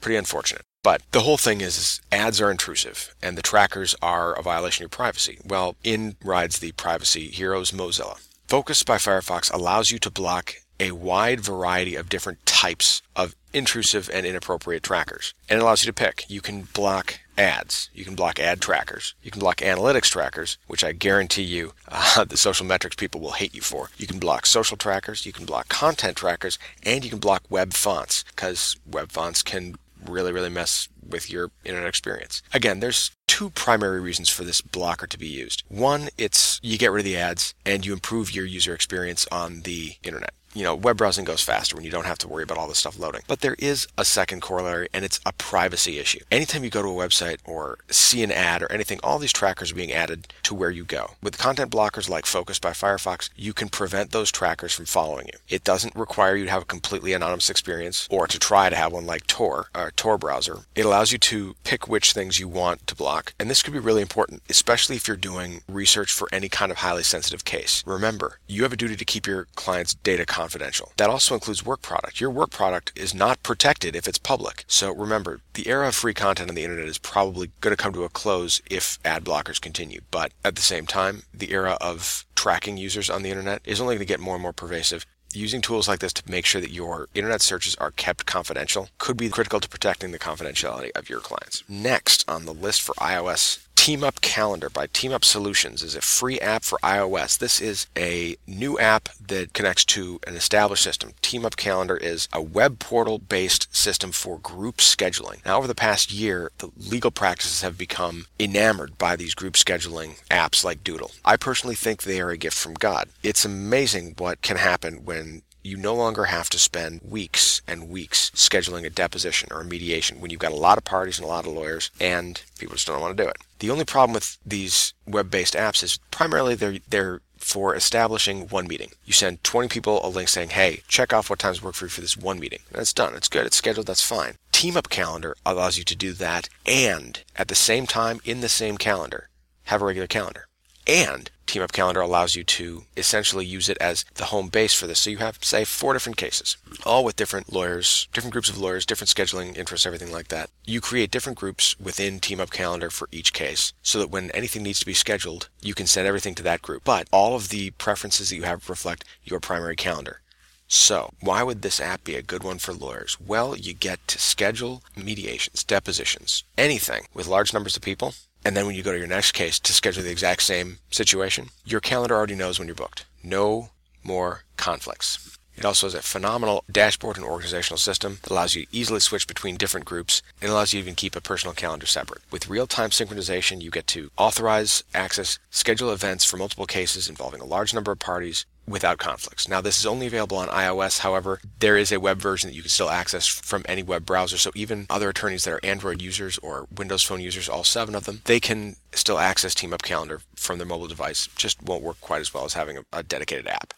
pretty 0.02 0.18
unfortunate. 0.18 0.64
But 0.84 1.04
the 1.12 1.22
whole 1.22 1.38
thing 1.38 1.62
is, 1.62 1.78
is, 1.78 2.02
ads 2.12 2.42
are 2.42 2.50
intrusive 2.50 3.14
and 3.22 3.38
the 3.38 3.42
trackers 3.42 3.96
are 4.02 4.34
a 4.34 4.42
violation 4.42 4.86
of 4.86 4.92
your 4.92 4.98
privacy. 4.98 5.38
Well, 5.46 5.76
in 5.84 6.16
rides 6.24 6.60
the 6.60 6.72
privacy 6.72 7.28
heroes 7.28 7.72
Mozilla. 7.72 8.18
Focus 8.48 8.84
by 8.84 8.96
Firefox 8.96 9.54
allows 9.54 9.92
you 9.92 10.00
to 10.00 10.10
block 10.10 10.56
a 10.80 10.92
wide 10.92 11.42
variety 11.42 11.96
of 11.96 12.10
different 12.10 12.46
types 12.46 13.02
of 13.16 13.36
intrusive 13.54 14.10
and 14.14 14.26
inappropriate 14.26 14.84
trackers. 14.84 15.34
And 15.50 15.60
it 15.60 15.64
allows 15.64 15.84
you 15.84 15.92
to 15.92 15.94
pick. 15.94 16.26
You 16.30 16.42
can 16.42 16.64
block 16.74 17.20
ads. 17.38 17.90
You 17.94 18.06
can 18.06 18.16
block 18.16 18.40
ad 18.40 18.62
trackers. 18.62 19.16
You 19.24 19.32
can 19.32 19.40
block 19.40 19.58
analytics 19.58 20.10
trackers, 20.10 20.58
which 20.68 20.84
I 20.84 20.92
guarantee 20.92 21.44
you 21.44 21.74
uh, 21.88 22.24
the 22.30 22.38
social 22.38 22.66
metrics 22.66 22.96
people 22.96 23.22
will 23.22 23.32
hate 23.32 23.56
you 23.56 23.62
for. 23.62 23.90
You 23.98 24.08
can 24.08 24.20
block 24.20 24.46
social 24.46 24.78
trackers. 24.78 25.26
You 25.26 25.34
can 25.34 25.46
block 25.46 25.70
content 25.70 26.18
trackers. 26.18 26.60
And 26.84 27.04
you 27.04 27.10
can 27.10 27.20
block 27.20 27.44
web 27.50 27.74
fonts 27.74 28.24
because 28.36 28.76
web 28.90 29.12
fonts 29.12 29.42
can 29.42 29.76
really, 30.06 30.32
really 30.32 30.50
mess 30.50 30.88
with 31.08 31.32
your 31.32 31.52
internet 31.64 31.90
experience. 31.90 32.42
Again, 32.54 32.80
there's 32.80 33.12
two 33.28 33.50
primary 33.52 34.00
reasons 34.02 34.30
for 34.30 34.44
this 34.44 34.62
blocker 34.62 35.08
to 35.08 35.18
be 35.18 35.28
used. 35.28 35.64
One, 35.70 36.10
it's 36.18 36.60
you 36.62 36.78
get 36.78 36.92
rid 36.92 37.00
of 37.00 37.06
the 37.06 37.18
ads 37.18 37.54
and 37.66 37.86
you 37.86 37.94
improve 37.94 38.34
your 38.34 38.46
user 38.46 38.74
experience 38.74 39.26
on 39.32 39.62
the 39.62 39.96
internet 40.04 40.34
you 40.58 40.64
know, 40.64 40.74
web 40.74 40.98
browsing 40.98 41.24
goes 41.24 41.44
faster 41.44 41.76
when 41.76 41.86
you 41.86 41.92
don't 41.92 42.08
have 42.08 42.18
to 42.18 42.28
worry 42.28 42.42
about 42.42 42.58
all 42.58 42.68
this 42.68 42.80
stuff 42.80 42.98
loading. 42.98 43.22
But 43.28 43.42
there 43.42 43.56
is 43.60 43.88
a 43.96 44.04
second 44.04 44.42
corollary, 44.42 44.90
and 44.92 45.06
it's 45.06 45.20
a 45.24 45.32
privacy 45.34 46.00
issue. 46.00 46.20
Anytime 46.32 46.64
you 46.64 46.72
go 46.72 46.82
to 46.82 46.88
a 46.88 47.08
website 47.08 47.38
or 47.46 47.78
see 47.90 48.24
an 48.24 48.32
ad 48.32 48.64
or 48.64 48.72
anything, 48.72 49.00
all 49.04 49.20
these 49.20 49.32
trackers 49.32 49.72
are 49.72 49.76
being 49.76 49.92
added 49.92 50.34
to 50.44 50.56
where 50.56 50.72
you 50.72 50.84
go. 50.84 51.12
With 51.22 51.38
content 51.38 51.72
blockers 51.72 52.10
like 52.10 52.26
Focus 52.26 52.58
by 52.58 52.72
Firefox, 52.72 53.30
you 53.36 53.54
can 53.54 53.70
prevent 53.70 54.12
those 54.12 54.32
trackers 54.32 54.74
from 54.74 54.86
following 54.86 55.28
you. 55.28 55.40
It 55.48 55.64
doesn't 55.64 55.96
require 55.96 56.36
you 56.36 56.46
to 56.46 56.52
have 56.52 56.64
a 56.64 56.66
completely 56.66 57.14
anonymous 57.14 57.52
experience 57.52 58.08
or 58.10 58.26
to 58.26 58.40
try 58.40 58.72
to 58.72 58.76
have 58.76 58.92
one 58.92 59.06
like 59.06 59.28
Tor, 59.28 59.68
or 59.76 59.92
Tor 59.96 60.18
browser. 60.18 60.62
It 60.76 60.86
allows 60.86 61.12
you 61.12 61.20
to 61.20 61.56
pick 61.66 61.88
which 61.88 62.14
things 62.14 62.40
you 62.40 62.48
want 62.48 62.88
to 62.88 62.96
block, 62.96 63.34
and 63.38 63.48
this 63.48 63.62
could 63.62 63.74
be 63.74 63.80
really 63.80 64.02
important, 64.02 64.42
especially 64.50 64.96
if 64.96 65.08
you're 65.08 65.18
doing 65.18 65.62
research 65.70 66.12
for 66.12 66.28
any 66.32 66.50
kind 66.50 66.72
of 66.72 66.80
highly 66.80 67.04
sensitive 67.04 67.46
case. 67.46 67.84
Remember, 67.86 68.40
you 68.48 68.64
have 68.64 68.74
a 68.74 68.78
duty 68.78 68.96
to 68.96 69.06
keep 69.06 69.28
your 69.28 69.46
client's 69.56 69.94
data 69.94 70.26
confidential 70.26 70.47
confidential. 70.48 70.94
That 70.96 71.10
also 71.10 71.36
includes 71.36 71.66
work 71.66 71.82
product. 71.82 72.22
Your 72.22 72.30
work 72.30 72.52
product 72.52 72.94
is 72.96 73.14
not 73.14 73.44
protected 73.44 73.96
if 73.98 74.08
it's 74.08 74.18
public. 74.18 74.64
So 74.68 74.94
remember, 74.94 75.42
the 75.56 75.68
era 75.68 75.90
of 75.90 75.96
free 75.96 76.14
content 76.14 76.50
on 76.50 76.56
the 76.56 76.64
internet 76.64 76.88
is 76.88 76.98
probably 76.98 77.52
going 77.60 77.76
to 77.76 77.84
come 77.84 77.94
to 77.94 78.06
a 78.06 78.10
close 78.10 78.62
if 78.70 78.98
ad 79.04 79.26
blockers 79.26 79.60
continue. 79.60 80.00
But 80.10 80.32
at 80.46 80.56
the 80.56 80.62
same 80.62 80.86
time, 80.86 81.24
the 81.34 81.52
era 81.52 81.78
of 81.82 82.26
tracking 82.36 82.78
users 82.78 83.10
on 83.10 83.24
the 83.24 83.30
internet 83.30 83.62
is 83.66 83.82
only 83.82 83.96
going 83.96 84.08
to 84.08 84.14
get 84.14 84.22
more 84.22 84.36
and 84.36 84.42
more 84.42 84.54
pervasive 84.54 85.06
using 85.34 85.62
tools 85.62 85.90
like 85.90 86.00
this 86.00 86.14
to 86.14 86.32
make 86.32 86.46
sure 86.46 86.62
that 86.62 86.72
your 86.72 87.10
internet 87.14 87.42
searches 87.42 87.76
are 87.76 87.92
kept 87.92 88.26
confidential 88.26 88.90
could 88.98 89.18
be 89.18 89.30
critical 89.30 89.60
to 89.60 89.68
protecting 89.68 90.12
the 90.12 90.20
confidentiality 90.20 90.90
of 90.96 91.10
your 91.10 91.20
clients. 91.20 91.64
Next 91.68 92.24
on 92.30 92.46
the 92.46 92.54
list 92.54 92.82
for 92.82 92.96
iOS 92.96 93.67
Team 93.88 94.04
Up 94.04 94.20
Calendar 94.20 94.70
by 94.70 94.88
Team 94.88 95.14
Up 95.14 95.24
Solutions 95.24 95.82
is 95.82 95.96
a 95.96 96.02
free 96.02 96.42
app 96.42 96.66
for 96.66 96.78
iOS. 96.84 97.38
This 97.38 97.62
is 97.62 97.88
a 97.98 98.36
new 98.46 98.78
app 98.78 99.08
that 99.28 99.54
connects 99.54 99.86
to 99.86 100.20
an 100.28 100.36
established 100.36 100.84
system. 100.84 101.14
Team 101.22 101.46
Up 101.46 101.56
Calendar 101.56 101.96
is 101.96 102.28
a 102.34 102.42
web 102.42 102.80
portal 102.80 103.18
based 103.18 103.74
system 103.74 104.12
for 104.12 104.40
group 104.40 104.80
scheduling. 104.80 105.40
Now, 105.46 105.58
over 105.58 105.68
the 105.68 105.74
past 105.74 106.12
year, 106.12 106.52
the 106.58 106.70
legal 106.78 107.12
practices 107.12 107.62
have 107.62 107.78
become 107.78 108.26
enamored 108.38 108.98
by 108.98 109.16
these 109.16 109.34
group 109.34 109.54
scheduling 109.54 110.22
apps 110.30 110.66
like 110.66 110.84
Doodle. 110.84 111.12
I 111.24 111.38
personally 111.38 111.76
think 111.76 112.04
they 112.04 112.20
are 112.20 112.32
a 112.32 112.38
gift 112.38 112.58
from 112.58 112.74
God. 112.74 113.08
It's 113.24 113.46
amazing 113.46 114.16
what 114.18 114.42
can 114.42 114.58
happen 114.58 115.06
when 115.06 115.44
you 115.68 115.78
no 115.78 115.94
longer 115.94 116.26
have 116.26 116.50
to 116.50 116.60
spend 116.60 117.02
weeks 117.04 117.62
and 117.68 117.90
weeks 117.90 118.32
scheduling 118.32 118.86
a 118.86 118.90
deposition 118.90 119.50
or 119.52 119.62
a 119.62 119.66
mediation 119.66 120.22
when 120.22 120.32
you've 120.32 120.40
got 120.40 120.52
a 120.52 120.56
lot 120.56 120.78
of 120.78 120.84
parties 120.84 121.20
and 121.20 121.26
a 121.26 121.30
lot 121.30 121.46
of 121.46 121.54
lawyers 121.54 121.92
and 122.00 122.42
people 122.58 122.76
just 122.76 122.88
don't 122.88 123.02
want 123.02 123.16
to 123.16 123.24
do 123.24 123.30
it. 123.30 123.38
The 123.60 123.70
only 123.70 123.86
problem 123.86 124.14
with 124.14 124.38
these 124.46 124.94
web-based 125.06 125.54
apps 125.54 125.84
is 125.84 126.00
primarily 126.12 126.56
they're 126.56 126.80
they're 126.90 127.22
for 127.38 127.76
establishing 127.76 128.48
one 128.48 128.68
meeting. 128.68 128.92
You 129.06 129.14
send 129.14 129.44
20 129.44 129.68
people 129.68 130.04
a 130.04 130.10
link 130.10 130.28
saying, 130.28 130.50
"Hey, 130.50 130.82
check 130.88 131.14
off 131.14 131.30
what 131.30 131.40
times 131.40 131.62
work 131.62 131.76
for 131.76 131.86
you 131.86 131.90
for 131.90 132.02
this 132.02 132.18
one 132.18 132.40
meeting." 132.40 132.60
And 132.72 132.82
it's 132.82 132.94
done. 132.94 133.14
It's 133.16 133.28
good. 133.28 133.46
It's 133.46 133.58
scheduled. 133.58 133.88
That's 133.88 134.02
fine. 134.02 134.38
Team 134.52 134.76
Up 134.76 134.90
Calendar 134.90 135.36
allows 135.46 135.78
you 135.78 135.84
to 135.84 135.96
do 135.96 136.14
that 136.14 136.50
and 136.66 137.24
at 137.36 137.48
the 137.48 137.56
same 137.56 137.86
time 137.86 138.20
in 138.24 138.42
the 138.42 138.50
same 138.50 138.78
calendar 138.78 139.30
have 139.66 139.82
a 139.82 139.86
regular 139.86 140.08
calendar. 140.08 140.48
And 140.88 141.30
Team 141.48 141.62
Up 141.62 141.74
Calendar 141.74 142.00
allows 142.00 142.36
you 142.36 142.44
to 142.46 142.84
essentially 142.96 143.46
use 143.46 143.68
it 143.68 143.78
as 143.80 144.06
the 144.16 144.26
home 144.26 144.48
base 144.48 144.74
for 144.74 144.88
this. 144.88 145.00
So 145.00 145.10
you 145.10 145.18
have, 145.18 145.38
say, 145.42 145.66
four 145.66 145.94
different 145.94 146.18
cases, 146.18 146.56
all 146.86 147.04
with 147.04 147.16
different 147.16 147.52
lawyers, 147.52 148.08
different 148.14 148.32
groups 148.32 148.50
of 148.50 148.58
lawyers, 148.58 148.86
different 148.86 149.10
scheduling 149.10 149.58
interests, 149.58 149.86
everything 149.86 150.12
like 150.12 150.30
that. 150.30 150.50
You 150.66 150.80
create 150.80 151.12
different 151.12 151.38
groups 151.38 151.78
within 151.80 152.20
Team 152.20 152.40
Up 152.40 152.52
Calendar 152.52 152.90
for 152.90 153.10
each 153.12 153.34
case 153.34 153.74
so 153.82 154.00
that 154.00 154.10
when 154.10 154.32
anything 154.32 154.64
needs 154.64 154.80
to 154.80 154.86
be 154.86 154.94
scheduled, 154.94 155.50
you 155.62 155.74
can 155.74 155.88
send 155.88 156.08
everything 156.08 156.36
to 156.36 156.44
that 156.44 156.62
group. 156.62 156.84
But 156.86 157.08
all 157.12 157.36
of 157.36 157.50
the 157.50 157.72
preferences 157.72 158.30
that 158.30 158.36
you 158.36 158.44
have 158.44 158.70
reflect 158.70 159.04
your 159.24 159.40
primary 159.40 159.76
calendar. 159.76 160.22
So, 160.70 161.14
why 161.22 161.44
would 161.44 161.62
this 161.62 161.80
app 161.80 162.04
be 162.04 162.18
a 162.18 162.22
good 162.22 162.44
one 162.44 162.58
for 162.60 162.74
lawyers? 162.74 163.18
Well, 163.26 163.56
you 163.56 163.74
get 163.74 164.06
to 164.10 164.20
schedule 164.20 164.84
mediations, 164.98 165.64
depositions, 165.64 166.44
anything 166.58 167.08
with 167.14 167.26
large 167.26 167.54
numbers 167.54 167.78
of 167.78 167.82
people 167.82 168.16
and 168.48 168.56
then 168.56 168.66
when 168.66 168.76
you 168.76 168.82
go 168.82 168.94
to 168.94 168.98
your 168.98 169.08
next 169.08 169.34
case 169.34 169.60
to 169.60 169.74
schedule 169.74 170.04
the 170.04 170.10
exact 170.10 170.42
same 170.42 170.78
situation, 170.90 171.50
your 171.66 171.82
calendar 171.82 172.16
already 172.16 172.34
knows 172.34 172.58
when 172.58 172.70
you're 172.70 172.76
booked. 172.76 173.06
No 173.22 173.72
more 174.06 174.46
conflicts. 174.56 175.38
It 175.58 175.66
also 175.66 175.88
has 175.88 175.94
a 175.94 176.02
phenomenal 176.02 176.64
dashboard 176.72 177.18
and 177.18 177.26
organizational 177.26 177.78
system 177.78 178.20
that 178.22 178.32
allows 178.32 178.56
you 178.56 178.64
to 178.64 178.72
easily 178.72 179.02
switch 179.02 179.28
between 179.28 179.58
different 179.58 179.86
groups 179.86 180.22
and 180.42 180.50
allows 180.50 180.72
you 180.72 180.80
to 180.80 180.86
even 180.86 180.96
keep 180.96 181.18
a 181.18 181.20
personal 181.20 181.54
calendar 181.54 181.86
separate. 181.86 182.22
With 182.32 182.48
real 182.48 182.68
time 182.68 182.92
synchronization, 182.92 183.62
you 183.62 183.70
get 183.70 183.86
to 183.88 184.12
authorize, 184.18 184.86
access, 184.94 185.40
schedule 185.50 185.92
events 185.92 186.24
for 186.24 186.38
multiple 186.38 186.68
cases 186.68 187.10
involving 187.10 187.42
a 187.42 187.46
large 187.46 187.74
number 187.74 187.92
of 187.92 188.00
parties 188.00 188.46
without 188.68 188.98
conflicts. 188.98 189.48
Now, 189.48 189.62
this 189.62 189.80
is 189.80 189.86
only 189.86 190.08
available 190.08 190.38
on 190.38 190.50
iOS. 190.50 191.00
However, 191.00 191.40
there 191.60 191.78
is 191.78 191.92
a 191.92 192.00
web 192.00 192.20
version 192.20 192.50
that 192.50 192.56
you 192.56 192.62
can 192.62 192.70
still 192.70 192.90
access 192.90 193.26
from 193.26 193.64
any 193.68 193.84
web 193.84 194.06
browser. 194.06 194.38
So 194.38 194.52
even 194.56 194.86
other 194.90 195.10
attorneys 195.10 195.46
that 195.46 195.54
are 195.54 195.66
Android 195.66 196.02
users 196.02 196.38
or 196.40 196.68
Windows 196.76 197.04
Phone 197.04 197.22
users, 197.22 197.48
all 197.48 197.64
seven 197.64 197.96
of 197.96 198.06
them, 198.06 198.22
they 198.26 198.40
can 198.40 198.76
still 198.92 199.20
access 199.20 199.56
Team 199.56 199.74
Up 199.74 199.84
Calendar 199.84 200.22
from 200.36 200.58
their 200.58 200.68
mobile 200.68 200.88
device. 200.88 201.28
Just 201.36 201.64
won't 201.64 201.84
work 201.84 202.02
quite 202.02 202.22
as 202.22 202.34
well 202.34 202.46
as 202.46 202.54
having 202.54 202.78
a, 202.78 202.84
a 202.92 203.04
dedicated 203.04 203.48
app. 203.48 203.74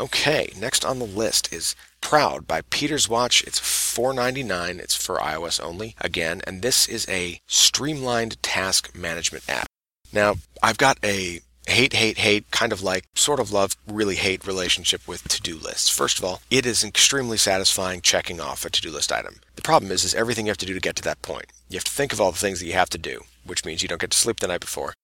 Okay, 0.00 0.52
next 0.56 0.84
on 0.84 1.00
the 1.00 1.04
list 1.04 1.52
is 1.52 1.74
Proud 2.00 2.46
by 2.46 2.62
Peters 2.62 3.08
Watch. 3.08 3.42
It's 3.42 3.58
$4.99. 3.58 4.78
It's 4.78 4.94
for 4.94 5.16
iOS 5.16 5.60
only, 5.62 5.96
again, 6.00 6.40
and 6.46 6.62
this 6.62 6.88
is 6.88 7.08
a 7.08 7.40
streamlined 7.48 8.40
task 8.40 8.96
management 8.96 9.48
app. 9.48 9.66
Now, 10.12 10.36
I've 10.62 10.78
got 10.78 10.98
a 11.04 11.40
hate, 11.68 11.92
hate, 11.92 12.18
hate, 12.18 12.50
kind 12.50 12.72
of 12.72 12.82
like, 12.82 13.04
sort 13.14 13.40
of 13.40 13.52
love, 13.52 13.76
really 13.86 14.16
hate 14.16 14.46
relationship 14.46 15.06
with 15.06 15.26
to-do 15.28 15.56
lists. 15.56 15.88
First 15.88 16.18
of 16.18 16.24
all, 16.24 16.40
it 16.50 16.66
is 16.66 16.84
extremely 16.84 17.36
satisfying 17.36 18.00
checking 18.00 18.40
off 18.40 18.64
a 18.64 18.70
to-do 18.70 18.90
list 18.90 19.12
item. 19.12 19.40
The 19.56 19.62
problem 19.62 19.92
is, 19.92 20.04
is 20.04 20.14
everything 20.14 20.46
you 20.46 20.50
have 20.50 20.58
to 20.58 20.66
do 20.66 20.74
to 20.74 20.80
get 20.80 20.96
to 20.96 21.02
that 21.02 21.22
point. 21.22 21.46
You 21.68 21.76
have 21.76 21.84
to 21.84 21.90
think 21.90 22.12
of 22.12 22.20
all 22.20 22.32
the 22.32 22.38
things 22.38 22.60
that 22.60 22.66
you 22.66 22.72
have 22.72 22.90
to 22.90 22.98
do, 22.98 23.20
which 23.44 23.64
means 23.64 23.82
you 23.82 23.88
don't 23.88 24.00
get 24.00 24.10
to 24.10 24.18
sleep 24.18 24.40
the 24.40 24.48
night 24.48 24.60
before. 24.60 24.94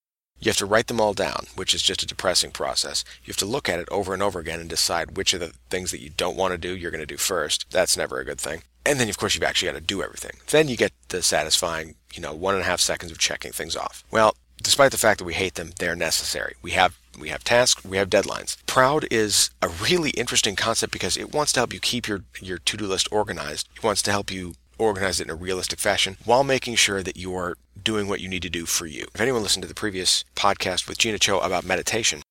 You 0.40 0.50
have 0.50 0.56
to 0.58 0.66
write 0.66 0.88
them 0.88 1.00
all 1.00 1.14
down, 1.14 1.46
which 1.54 1.74
is 1.74 1.82
just 1.82 2.02
a 2.02 2.06
depressing 2.06 2.50
process. 2.50 3.04
You 3.22 3.28
have 3.28 3.36
to 3.38 3.46
look 3.46 3.68
at 3.68 3.78
it 3.80 3.88
over 3.90 4.12
and 4.12 4.22
over 4.22 4.40
again 4.40 4.60
and 4.60 4.68
decide 4.68 5.16
which 5.16 5.32
of 5.32 5.40
the 5.40 5.52
things 5.70 5.90
that 5.90 6.00
you 6.00 6.10
don't 6.10 6.36
want 6.36 6.52
to 6.52 6.58
do 6.58 6.76
you're 6.76 6.90
going 6.90 7.00
to 7.00 7.06
do 7.06 7.16
first. 7.16 7.70
That's 7.70 7.96
never 7.96 8.18
a 8.18 8.24
good 8.24 8.40
thing. 8.40 8.62
And 8.84 9.00
then, 9.00 9.08
of 9.08 9.16
course, 9.16 9.34
you've 9.34 9.44
actually 9.44 9.72
got 9.72 9.78
to 9.78 9.80
do 9.80 10.02
everything. 10.02 10.38
Then 10.50 10.68
you 10.68 10.76
get 10.76 10.92
the 11.08 11.22
satisfying, 11.22 11.94
you 12.12 12.20
know, 12.20 12.34
one 12.34 12.54
and 12.54 12.62
a 12.62 12.66
half 12.66 12.80
seconds 12.80 13.10
of 13.10 13.18
checking 13.18 13.52
things 13.52 13.76
off. 13.76 14.04
Well, 14.10 14.36
despite 14.62 14.92
the 14.92 14.98
fact 14.98 15.18
that 15.18 15.24
we 15.24 15.34
hate 15.34 15.54
them, 15.54 15.72
they're 15.78 15.96
necessary. 15.96 16.54
We 16.62 16.72
have 16.72 16.98
we 17.18 17.28
have 17.28 17.44
tasks, 17.44 17.84
we 17.84 17.96
have 17.96 18.10
deadlines. 18.10 18.56
Proud 18.66 19.06
is 19.10 19.50
a 19.62 19.68
really 19.68 20.10
interesting 20.10 20.56
concept 20.56 20.92
because 20.92 21.16
it 21.16 21.32
wants 21.32 21.52
to 21.52 21.60
help 21.60 21.72
you 21.72 21.78
keep 21.78 22.08
your, 22.08 22.24
your 22.40 22.58
to-do 22.58 22.86
list 22.86 23.08
organized. 23.12 23.68
It 23.76 23.84
wants 23.84 24.02
to 24.02 24.10
help 24.10 24.32
you 24.32 24.54
organize 24.78 25.20
it 25.20 25.24
in 25.24 25.30
a 25.30 25.36
realistic 25.36 25.78
fashion 25.78 26.16
while 26.24 26.42
making 26.42 26.74
sure 26.74 27.02
that 27.04 27.16
you 27.16 27.34
are 27.36 27.56
doing 27.80 28.08
what 28.08 28.20
you 28.20 28.28
need 28.28 28.42
to 28.42 28.50
do 28.50 28.66
for 28.66 28.86
you. 28.86 29.06
If 29.14 29.20
anyone 29.20 29.42
listened 29.42 29.62
to 29.62 29.68
the 29.68 29.74
previous 29.74 30.24
podcast 30.34 30.88
with 30.88 30.98
Gina 30.98 31.18
Cho 31.18 31.38
about 31.38 31.64
meditation, 31.64 32.22